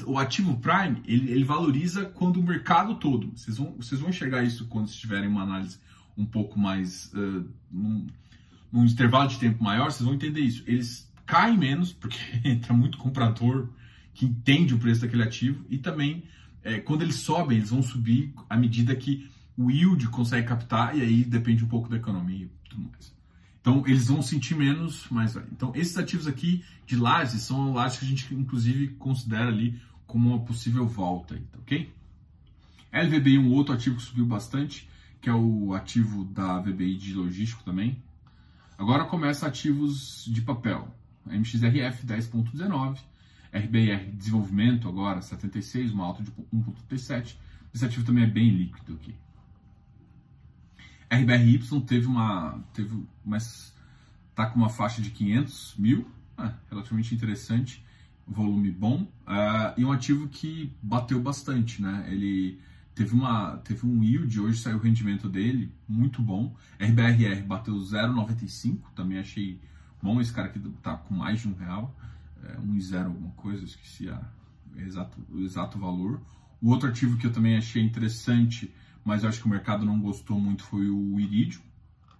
O 0.07 0.17
ativo 0.17 0.57
prime, 0.57 1.01
ele, 1.05 1.31
ele, 1.31 1.43
valoriza 1.43 2.05
quando 2.05 2.39
o 2.39 2.43
mercado 2.43 2.95
todo, 2.95 3.31
vocês 3.35 3.57
vão, 3.57 3.75
vocês 3.77 4.01
vão 4.01 4.09
enxergar 4.09 4.43
isso 4.43 4.65
quando 4.67 4.89
tiverem 4.89 5.29
uma 5.29 5.43
análise 5.43 5.77
um 6.17 6.25
pouco 6.25 6.59
mais. 6.59 7.13
Uh, 7.13 7.47
num, 7.69 8.07
num 8.71 8.85
intervalo 8.85 9.29
de 9.29 9.37
tempo 9.37 9.63
maior, 9.63 9.91
vocês 9.91 10.03
vão 10.03 10.15
entender 10.15 10.39
isso. 10.39 10.63
Eles 10.65 11.11
caem 11.25 11.57
menos, 11.57 11.93
porque 11.93 12.17
entra 12.43 12.73
muito 12.73 12.97
comprador 12.97 13.69
que 14.13 14.25
entende 14.25 14.73
o 14.73 14.79
preço 14.79 15.01
daquele 15.01 15.23
ativo, 15.23 15.63
e 15.69 15.77
também 15.77 16.23
é, 16.63 16.79
quando 16.79 17.01
eles 17.01 17.15
sobem, 17.15 17.57
eles 17.57 17.69
vão 17.69 17.81
subir 17.81 18.33
à 18.49 18.57
medida 18.57 18.95
que 18.95 19.29
o 19.57 19.69
yield 19.69 20.07
consegue 20.09 20.47
captar, 20.47 20.97
e 20.97 21.01
aí 21.01 21.23
depende 21.23 21.63
um 21.63 21.67
pouco 21.67 21.87
da 21.87 21.97
economia 21.97 22.45
e 22.45 22.69
tudo 22.69 22.89
mais. 22.89 23.13
Então, 23.61 23.83
eles 23.85 24.07
vão 24.07 24.21
sentir 24.21 24.55
menos, 24.55 25.05
mas 25.09 25.35
Então, 25.51 25.71
esses 25.75 25.95
ativos 25.95 26.27
aqui 26.27 26.65
de 26.85 26.95
lajes 26.95 27.43
são 27.43 27.73
lajes 27.73 27.99
que 27.99 28.05
a 28.05 28.07
gente, 28.07 28.33
inclusive, 28.33 28.89
considera 28.95 29.47
ali 29.47 29.79
como 30.07 30.29
uma 30.29 30.43
possível 30.43 30.87
volta, 30.87 31.39
ok? 31.59 31.93
LVBI, 32.91 33.37
um 33.37 33.53
outro 33.53 33.73
ativo 33.73 33.95
que 33.95 34.01
subiu 34.01 34.25
bastante, 34.25 34.89
que 35.21 35.29
é 35.29 35.33
o 35.33 35.73
ativo 35.73 36.25
da 36.25 36.59
VBI 36.59 36.95
de 36.95 37.13
logístico 37.13 37.63
também. 37.63 38.01
Agora 38.77 39.05
começa 39.05 39.45
ativos 39.45 40.25
de 40.25 40.41
papel. 40.41 40.93
MXRF 41.25 42.05
10.19, 42.05 42.97
RBR 43.53 44.11
Desenvolvimento 44.11 44.89
agora 44.89 45.21
76, 45.21 45.91
uma 45.91 46.05
alta 46.05 46.23
de 46.23 46.31
1.37. 46.53 47.35
Esse 47.73 47.85
ativo 47.85 48.03
também 48.03 48.23
é 48.23 48.27
bem 48.27 48.49
líquido 48.49 48.93
aqui. 48.95 49.15
RBRY 51.11 51.59
teve 51.85 52.07
uma, 52.07 52.63
teve, 52.73 53.03
mas 53.25 53.75
tá 54.33 54.45
com 54.45 54.57
uma 54.57 54.69
faixa 54.69 55.01
de 55.01 55.11
500 55.11 55.75
mil, 55.77 56.09
é, 56.37 56.51
relativamente 56.69 57.13
interessante, 57.13 57.83
volume 58.25 58.71
bom 58.71 59.01
uh, 59.27 59.73
e 59.75 59.83
um 59.83 59.91
ativo 59.91 60.29
que 60.29 60.71
bateu 60.81 61.19
bastante, 61.19 61.81
né? 61.81 62.07
Ele 62.09 62.59
Teve, 62.93 63.15
uma, 63.15 63.57
teve 63.57 63.85
um 63.85 64.03
yield, 64.03 64.39
hoje 64.39 64.59
saiu 64.59 64.77
o 64.77 64.79
rendimento 64.79 65.29
dele, 65.29 65.71
muito 65.87 66.21
bom. 66.21 66.53
RBRR 66.77 67.41
bateu 67.43 67.73
0,95, 67.75 68.79
também 68.93 69.17
achei 69.17 69.59
bom. 70.01 70.19
Esse 70.19 70.33
cara 70.33 70.49
aqui 70.49 70.59
tá 70.83 70.97
com 70.97 71.15
mais 71.15 71.39
de 71.39 71.47
um 71.47 71.53
real, 71.53 71.95
é, 72.43 72.59
um 72.59 72.75
e 72.75 72.81
zero 72.81 73.07
alguma 73.07 73.31
coisa, 73.31 73.63
esqueci 73.63 74.09
a, 74.09 74.21
exato, 74.75 75.17
o 75.31 75.39
exato 75.39 75.79
valor. 75.79 76.21
O 76.61 76.69
outro 76.69 76.89
ativo 76.89 77.17
que 77.17 77.25
eu 77.25 77.31
também 77.31 77.57
achei 77.57 77.81
interessante, 77.81 78.71
mas 79.03 79.23
eu 79.23 79.29
acho 79.29 79.39
que 79.39 79.47
o 79.47 79.49
mercado 79.49 79.85
não 79.85 79.99
gostou 79.99 80.39
muito, 80.39 80.63
foi 80.63 80.89
o 80.89 81.19
Iridium. 81.19 81.61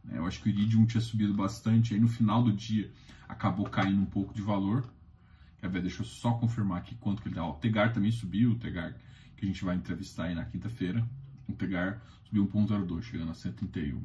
É, 0.10 0.18
eu 0.18 0.26
acho 0.26 0.42
que 0.42 0.50
o 0.50 0.52
Iridium 0.52 0.86
tinha 0.86 1.02
subido 1.02 1.34
bastante, 1.34 1.94
aí 1.94 2.00
no 2.00 2.08
final 2.08 2.44
do 2.44 2.52
dia 2.52 2.92
acabou 3.28 3.70
caindo 3.70 4.02
um 4.02 4.06
pouco 4.06 4.34
de 4.34 4.42
valor. 4.42 4.84
Quer 5.60 5.70
ver, 5.70 5.82
deixa 5.82 6.02
eu 6.02 6.06
só 6.06 6.34
confirmar 6.34 6.80
aqui 6.80 6.96
quanto 6.96 7.22
que 7.22 7.28
ele 7.28 7.36
dá. 7.36 7.46
O 7.46 7.54
Tegar 7.54 7.94
também 7.94 8.12
subiu, 8.12 8.52
o 8.52 8.56
Tegar 8.56 8.96
que 9.38 9.46
a 9.46 9.48
gente 9.48 9.64
vai 9.64 9.76
entrevistar 9.76 10.26
aí 10.26 10.36
na 10.36 10.46
quinta-feira. 10.46 11.08
O 11.48 11.54
Tegar 11.54 12.02
subiu 12.26 12.48
1.02, 12.48 13.02
chegando 13.04 13.32
a 13.32 13.34
131. 13.34 14.02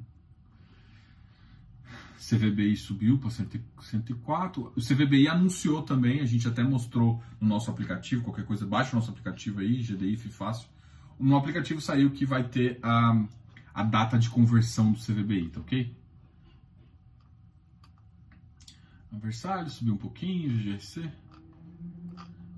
CVBI 2.19 2.77
subiu 2.77 3.19
para 3.19 3.31
104. 3.31 4.73
O 4.75 4.81
CVBI 4.81 5.29
anunciou 5.29 5.83
também, 5.83 6.21
a 6.21 6.27
gente 6.27 6.49
até 6.49 6.63
mostrou 6.63 7.23
no 7.41 7.49
nosso 7.49 7.71
aplicativo, 7.71 8.25
qualquer 8.25 8.45
coisa, 8.45 8.67
baixa 8.67 8.93
o 8.93 8.97
nosso 8.97 9.11
aplicativo 9.11 9.61
aí, 9.61 9.83
GDI 9.83 10.17
Fácil. 10.17 10.69
No 11.19 11.37
aplicativo 11.37 11.81
saiu 11.81 12.11
que 12.11 12.27
vai 12.27 12.45
ter 12.45 12.79
a, 12.83 13.25
a 13.75 13.83
data 13.83 14.19
de 14.19 14.29
conversão 14.29 14.93
do 14.93 14.99
CVBI, 14.99 15.49
tá 15.49 15.61
ok? 15.61 15.97
A 19.13 19.19
Versalhes 19.19 19.73
subiu 19.73 19.95
um 19.95 19.97
pouquinho, 19.97 20.51
GGC. 20.51 21.11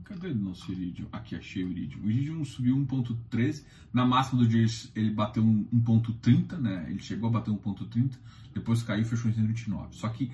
Cadê 0.03 0.29
o 0.29 0.35
nosso 0.35 0.73
Iridium? 0.73 1.07
Aqui, 1.13 1.37
achei 1.37 1.63
o 1.63 1.71
Iridium. 1.71 2.03
O 2.03 2.11
Iridium 2.11 2.45
subiu 2.45 2.77
1.13. 2.79 3.63
Na 3.93 4.05
máxima 4.07 4.43
do 4.43 4.49
dia 4.49 4.67
ele 4.95 5.11
bateu 5.11 5.45
1.30, 5.45 6.57
né? 6.57 6.87
Ele 6.89 6.99
chegou 6.99 7.29
a 7.29 7.33
bater 7.33 7.53
1.30, 7.53 8.13
depois 8.55 8.83
caiu 8.83 9.03
e 9.03 9.05
fechou 9.05 9.31
em 9.31 9.35
129. 9.35 9.95
Só 9.95 10.09
que 10.09 10.33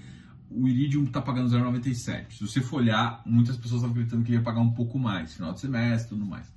o 0.49 0.69
Iridium 0.69 1.05
está 1.05 1.21
pagando 1.21 1.51
0,97. 1.51 2.35
Se 2.35 2.47
você 2.47 2.61
for 2.61 2.77
olhar, 2.77 3.21
muitas 3.27 3.57
pessoas 3.57 3.81
estão 3.81 3.91
acreditando 3.91 4.23
que 4.23 4.31
ele 4.31 4.39
ia 4.39 4.45
pagar 4.45 4.61
um 4.61 4.71
pouco 4.71 4.99
mais, 4.99 5.35
final 5.35 5.53
de 5.53 5.61
semestre 5.61 6.15
e 6.15 6.19
tudo 6.19 6.25
mais. 6.25 6.54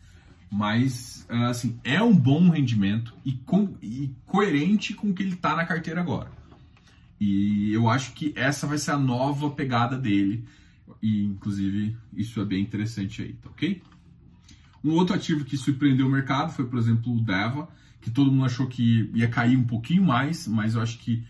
Mas, 0.49 1.25
assim, 1.29 1.79
é 1.83 2.01
um 2.01 2.15
bom 2.15 2.49
rendimento 2.49 3.13
e, 3.25 3.33
com, 3.33 3.75
e 3.81 4.15
coerente 4.25 4.93
com 4.93 5.10
o 5.10 5.13
que 5.13 5.21
ele 5.21 5.33
está 5.33 5.55
na 5.55 5.65
carteira 5.65 5.99
agora. 5.99 6.31
E 7.19 7.73
eu 7.73 7.89
acho 7.89 8.13
que 8.13 8.31
essa 8.36 8.65
vai 8.67 8.77
ser 8.77 8.91
a 8.91 8.97
nova 8.97 9.49
pegada 9.49 9.97
dele 9.97 10.45
e 11.01 11.23
inclusive 11.23 11.97
isso 12.13 12.39
é 12.39 12.45
bem 12.45 12.62
interessante 12.62 13.21
aí, 13.21 13.33
tá 13.33 13.49
ok? 13.49 13.81
Um 14.83 14.91
outro 14.91 15.15
ativo 15.15 15.43
que 15.43 15.57
surpreendeu 15.57 16.07
o 16.07 16.10
mercado 16.10 16.51
foi, 16.51 16.65
por 16.65 16.79
exemplo, 16.79 17.13
o 17.13 17.21
Deva, 17.21 17.67
que 17.99 18.10
todo 18.10 18.31
mundo 18.31 18.45
achou 18.45 18.67
que 18.67 19.10
ia 19.13 19.27
cair 19.27 19.57
um 19.57 19.63
pouquinho 19.63 20.03
mais, 20.03 20.47
mas 20.47 20.75
eu 20.75 20.81
acho 20.81 20.99
que 20.99 21.23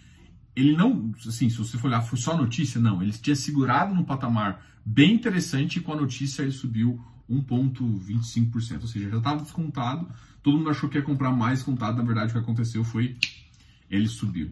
ele 0.56 0.76
não, 0.76 1.12
assim, 1.26 1.50
se 1.50 1.58
você 1.58 1.78
for 1.78 1.88
olhar, 1.88 2.02
foi 2.02 2.20
só 2.20 2.36
notícia, 2.36 2.82
não, 2.82 3.02
ele 3.02 3.12
tinha 3.14 3.36
segurado 3.36 3.94
num 3.94 4.04
patamar 4.04 4.66
bem 4.86 5.14
interessante 5.14 5.78
e 5.78 5.82
com 5.82 5.94
a 5.94 5.96
notícia 5.96 6.42
ele 6.42 6.52
subiu 6.52 7.00
1,25%, 7.30 8.82
ou 8.82 8.88
seja, 8.88 9.10
já 9.10 9.18
estava 9.18 9.42
descontado, 9.42 10.08
todo 10.42 10.58
mundo 10.58 10.70
achou 10.70 10.90
que 10.90 10.98
ia 10.98 11.04
comprar 11.04 11.32
mais 11.32 11.60
descontado, 11.60 11.98
na 11.98 12.04
verdade 12.04 12.30
o 12.30 12.34
que 12.34 12.40
aconteceu 12.40 12.84
foi 12.84 13.18
ele 13.90 14.08
subiu. 14.08 14.52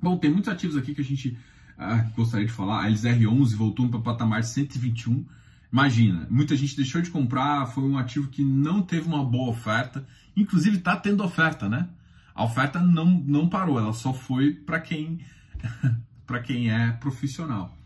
Bom, 0.00 0.16
tem 0.16 0.30
muitos 0.30 0.48
ativos 0.48 0.76
aqui 0.76 0.94
que 0.94 1.00
a 1.00 1.04
gente 1.04 1.36
ah, 1.78 2.06
gostaria 2.16 2.46
de 2.46 2.52
falar, 2.52 2.84
a 2.84 2.90
LZR11 2.90 3.54
voltou 3.54 3.88
para 3.88 3.98
o 3.98 4.02
patamar 4.02 4.44
121. 4.44 5.24
Imagina, 5.72 6.26
muita 6.30 6.56
gente 6.56 6.76
deixou 6.76 7.00
de 7.00 7.10
comprar, 7.10 7.66
foi 7.66 7.84
um 7.84 7.96
ativo 7.96 8.28
que 8.28 8.44
não 8.44 8.82
teve 8.82 9.06
uma 9.06 9.24
boa 9.24 9.50
oferta, 9.50 10.06
inclusive 10.36 10.78
está 10.78 10.96
tendo 10.96 11.24
oferta, 11.24 11.68
né? 11.68 11.88
A 12.34 12.44
oferta 12.44 12.80
não, 12.80 13.06
não 13.06 13.48
parou, 13.48 13.78
ela 13.78 13.92
só 13.92 14.12
foi 14.12 14.52
para 14.52 14.80
quem 14.80 15.20
para 16.26 16.40
quem 16.40 16.70
é 16.70 16.92
profissional. 16.92 17.76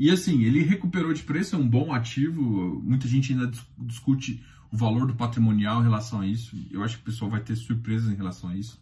E 0.00 0.10
assim, 0.10 0.44
ele 0.44 0.62
recuperou 0.62 1.12
de 1.12 1.22
preço, 1.22 1.54
é 1.54 1.58
um 1.58 1.68
bom 1.68 1.92
ativo. 1.92 2.80
Muita 2.82 3.06
gente 3.06 3.34
ainda 3.34 3.50
discute 3.76 4.42
o 4.72 4.76
valor 4.78 5.06
do 5.06 5.14
patrimonial 5.14 5.80
em 5.80 5.82
relação 5.82 6.20
a 6.22 6.26
isso. 6.26 6.56
Eu 6.70 6.82
acho 6.82 6.96
que 6.96 7.02
o 7.02 7.04
pessoal 7.04 7.30
vai 7.30 7.42
ter 7.42 7.54
surpresas 7.54 8.10
em 8.10 8.16
relação 8.16 8.48
a 8.48 8.56
isso. 8.56 8.80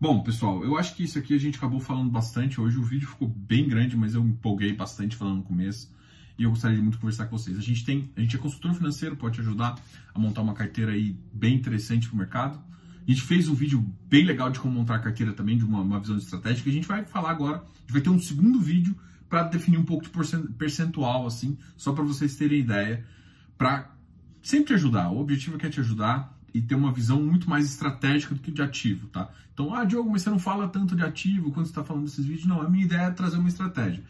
Bom, 0.00 0.22
pessoal, 0.22 0.64
eu 0.64 0.78
acho 0.78 0.94
que 0.94 1.02
isso 1.02 1.18
aqui 1.18 1.34
a 1.34 1.40
gente 1.40 1.58
acabou 1.58 1.80
falando 1.80 2.08
bastante. 2.08 2.60
Hoje 2.60 2.78
o 2.78 2.84
vídeo 2.84 3.08
ficou 3.08 3.26
bem 3.26 3.66
grande, 3.66 3.96
mas 3.96 4.14
eu 4.14 4.22
me 4.22 4.30
empolguei 4.30 4.72
bastante 4.72 5.16
falando 5.16 5.38
no 5.38 5.42
começo. 5.42 5.92
E 6.38 6.44
eu 6.44 6.50
gostaria 6.50 6.76
de 6.76 6.82
muito 6.84 6.98
conversar 6.98 7.26
com 7.26 7.36
vocês. 7.36 7.58
A 7.58 7.60
gente 7.60 7.84
tem, 7.84 8.08
a 8.16 8.20
gente 8.20 8.36
é 8.36 8.38
consultor 8.38 8.74
financeiro, 8.74 9.16
pode 9.16 9.34
te 9.34 9.40
ajudar 9.40 9.74
a 10.14 10.18
montar 10.20 10.42
uma 10.42 10.54
carteira 10.54 10.92
aí 10.92 11.16
bem 11.32 11.56
interessante 11.56 12.06
para 12.06 12.14
o 12.14 12.18
mercado. 12.18 12.62
A 13.04 13.10
gente 13.10 13.22
fez 13.22 13.48
um 13.48 13.54
vídeo 13.54 13.84
bem 14.08 14.24
legal 14.24 14.50
de 14.50 14.60
como 14.60 14.72
montar 14.72 14.94
a 14.94 15.00
carteira 15.00 15.32
também, 15.32 15.58
de 15.58 15.64
uma, 15.64 15.80
uma 15.80 15.98
visão 15.98 16.16
estratégica. 16.16 16.70
A 16.70 16.72
gente 16.72 16.86
vai 16.86 17.04
falar 17.04 17.32
agora, 17.32 17.56
a 17.56 17.80
gente 17.80 17.92
vai 17.92 18.00
ter 18.00 18.10
um 18.10 18.20
segundo 18.20 18.60
vídeo 18.60 18.94
para 19.34 19.42
definir 19.42 19.78
um 19.78 19.84
pouco 19.84 20.04
de 20.04 20.10
percentual, 20.56 21.26
assim, 21.26 21.58
só 21.76 21.92
para 21.92 22.04
vocês 22.04 22.36
terem 22.36 22.60
ideia, 22.60 23.04
para 23.58 23.90
sempre 24.40 24.66
te 24.66 24.74
ajudar. 24.74 25.10
O 25.10 25.18
objetivo 25.18 25.56
é 25.60 25.68
te 25.68 25.80
ajudar 25.80 26.38
e 26.54 26.62
ter 26.62 26.76
uma 26.76 26.92
visão 26.92 27.20
muito 27.20 27.50
mais 27.50 27.64
estratégica 27.64 28.32
do 28.32 28.40
que 28.40 28.52
de 28.52 28.62
ativo, 28.62 29.08
tá? 29.08 29.28
Então, 29.52 29.74
ah, 29.74 29.84
Diogo, 29.84 30.08
mas 30.08 30.22
você 30.22 30.30
não 30.30 30.38
fala 30.38 30.68
tanto 30.68 30.94
de 30.94 31.02
ativo 31.02 31.50
quando 31.50 31.66
você 31.66 31.72
está 31.72 31.82
falando 31.82 32.04
desses 32.04 32.24
vídeos. 32.24 32.46
Não, 32.46 32.62
a 32.62 32.70
minha 32.70 32.84
ideia 32.84 33.06
é 33.06 33.10
trazer 33.10 33.36
uma 33.36 33.48
estratégia. 33.48 34.04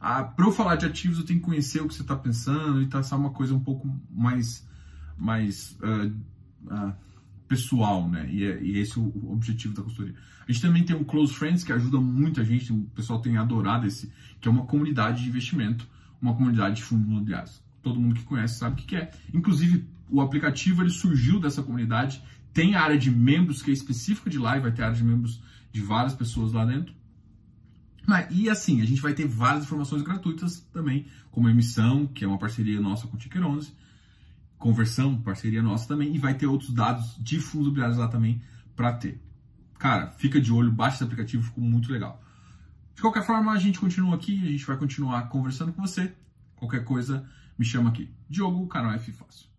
Ah, 0.00 0.24
para 0.24 0.46
eu 0.46 0.50
falar 0.50 0.76
de 0.76 0.86
ativos, 0.86 1.18
eu 1.18 1.26
tenho 1.26 1.40
que 1.40 1.44
conhecer 1.44 1.82
o 1.82 1.86
que 1.86 1.92
você 1.92 2.00
está 2.00 2.16
pensando 2.16 2.80
e 2.80 2.86
traçar 2.86 3.18
uma 3.18 3.32
coisa 3.32 3.54
um 3.54 3.60
pouco 3.60 3.86
mais, 4.10 4.66
mais 5.18 5.76
uh, 5.82 6.06
uh, 6.74 6.94
pessoal, 7.50 8.08
né? 8.08 8.28
E, 8.30 8.44
é, 8.44 8.62
e 8.62 8.78
esse 8.78 8.96
é 8.96 9.02
o 9.02 9.32
objetivo 9.32 9.74
da 9.74 9.82
consultoria. 9.82 10.14
A 10.48 10.52
gente 10.52 10.62
também 10.62 10.84
tem 10.84 10.94
o 10.94 11.04
Close 11.04 11.34
Friends, 11.34 11.64
que 11.64 11.72
ajuda 11.72 12.00
muita 12.00 12.44
gente, 12.44 12.72
o 12.72 12.84
pessoal 12.94 13.20
tem 13.20 13.36
adorado 13.36 13.88
esse, 13.88 14.12
que 14.40 14.46
é 14.46 14.50
uma 14.50 14.64
comunidade 14.66 15.24
de 15.24 15.28
investimento, 15.28 15.84
uma 16.22 16.32
comunidade 16.32 16.76
de 16.76 16.84
fundos 16.84 17.08
imobiliários. 17.08 17.60
Todo 17.82 17.98
mundo 17.98 18.14
que 18.14 18.22
conhece 18.22 18.56
sabe 18.56 18.80
o 18.80 18.84
que 18.84 18.94
é. 18.94 19.10
Inclusive, 19.34 19.84
o 20.08 20.20
aplicativo 20.20 20.80
ele 20.80 20.90
surgiu 20.90 21.40
dessa 21.40 21.60
comunidade, 21.60 22.22
tem 22.52 22.76
a 22.76 22.82
área 22.82 22.96
de 22.96 23.10
membros 23.10 23.62
que 23.62 23.70
é 23.70 23.74
específica 23.74 24.30
de 24.30 24.38
lá 24.38 24.56
e 24.56 24.60
vai 24.60 24.70
ter 24.70 24.84
área 24.84 24.96
de 24.96 25.02
membros 25.02 25.42
de 25.72 25.80
várias 25.80 26.14
pessoas 26.14 26.52
lá 26.52 26.64
dentro. 26.64 26.94
E 28.30 28.48
assim, 28.48 28.80
a 28.80 28.84
gente 28.84 29.00
vai 29.00 29.12
ter 29.12 29.26
várias 29.26 29.64
informações 29.64 30.02
gratuitas 30.02 30.60
também, 30.72 31.06
como 31.32 31.48
emissão, 31.48 32.06
que 32.06 32.24
é 32.24 32.28
uma 32.28 32.38
parceria 32.38 32.80
nossa 32.80 33.08
com 33.08 33.16
o 33.16 33.18
Ticker 33.18 33.44
11, 33.44 33.72
conversão, 34.60 35.20
parceria 35.20 35.62
nossa 35.62 35.88
também, 35.88 36.14
e 36.14 36.18
vai 36.18 36.34
ter 36.34 36.46
outros 36.46 36.72
dados 36.72 37.16
de 37.18 37.40
fundos 37.40 37.66
imobiliários 37.66 37.98
lá 37.98 38.06
também 38.06 38.40
para 38.76 38.92
ter. 38.92 39.20
Cara, 39.78 40.12
fica 40.12 40.40
de 40.40 40.52
olho, 40.52 40.70
baixa 40.70 40.96
esse 40.96 41.04
aplicativo, 41.04 41.42
ficou 41.42 41.64
muito 41.64 41.90
legal. 41.90 42.22
De 42.94 43.00
qualquer 43.00 43.24
forma, 43.24 43.50
a 43.50 43.58
gente 43.58 43.80
continua 43.80 44.14
aqui, 44.14 44.40
a 44.44 44.50
gente 44.50 44.64
vai 44.66 44.76
continuar 44.76 45.28
conversando 45.28 45.72
com 45.72 45.80
você. 45.80 46.14
Qualquer 46.54 46.84
coisa, 46.84 47.26
me 47.58 47.64
chama 47.64 47.88
aqui. 47.88 48.12
Diogo, 48.28 48.68
canal 48.68 48.92
F 48.92 49.10
Fácil. 49.10 49.49